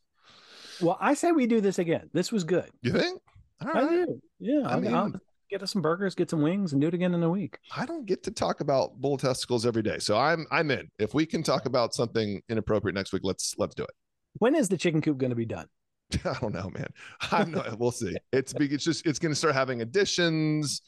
[0.82, 2.10] Well, I say we do this again.
[2.14, 2.70] This was good.
[2.82, 3.22] You think?
[3.62, 4.22] All I do.
[4.39, 5.20] Yeah, I mean-
[5.50, 7.58] get us some burgers, get some wings, and do it again in a week.
[7.76, 10.00] I don't get to talk about bull testicles every day.
[10.00, 10.89] So I'm I'm in.
[11.00, 13.91] If we can talk about something inappropriate next week, let's let's do it.
[14.38, 15.68] When is the chicken coop going to be done?
[16.26, 16.88] I don't know, man.
[17.32, 18.16] I'm not, we'll see.
[18.32, 18.54] It's.
[18.60, 20.82] It's just, it's going to start having additions.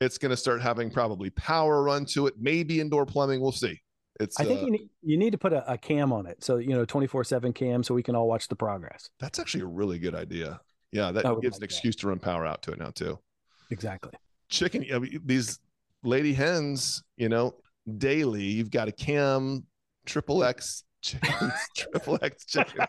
[0.00, 3.40] It's going to start having probably power run to it, maybe indoor plumbing.
[3.40, 3.80] We'll see.
[4.20, 6.42] It's, I think uh, you need you need to put a, a cam on it,
[6.42, 9.08] so you know, twenty four seven cam, so we can all watch the progress.
[9.20, 10.60] that's actually a really good idea.
[10.92, 11.12] Yeah.
[11.12, 11.62] That gives like an that.
[11.62, 13.18] excuse to run power out to it now, too.
[13.70, 14.12] Exactly.
[14.48, 15.60] Chicken, I mean, these
[16.02, 17.54] lady hens, you know,
[17.98, 19.66] daily, you've got a cam,
[20.06, 22.88] triple X chickens, triple X chickens.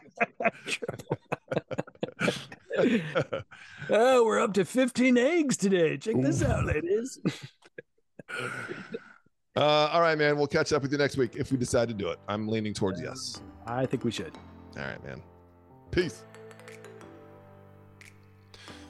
[3.90, 5.98] oh, we're up to fifteen eggs today.
[5.98, 7.20] Check this out, ladies.
[9.56, 10.38] Uh, all right, man.
[10.38, 12.20] We'll catch up with you next week if we decide to do it.
[12.30, 13.42] I'm leaning towards yes.
[13.66, 14.34] I think we should.
[14.78, 15.22] All right, man.
[15.92, 16.24] Peace.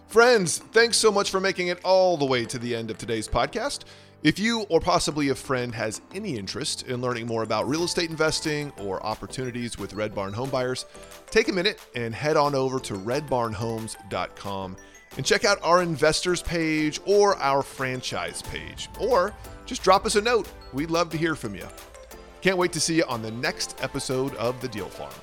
[0.10, 3.28] Friends, thanks so much for making it all the way to the end of today's
[3.28, 3.84] podcast.
[4.24, 8.10] If you or possibly a friend has any interest in learning more about real estate
[8.10, 10.86] investing or opportunities with Red Barn homebuyers,
[11.30, 14.78] take a minute and head on over to redbarnhomes.com
[15.16, 18.90] and check out our investors page or our franchise page.
[19.00, 19.36] Or
[19.68, 20.52] just drop us a note.
[20.74, 21.68] We'd love to hear from you.
[22.42, 25.14] Can't wait to see you on the next episode of The Deal Farm.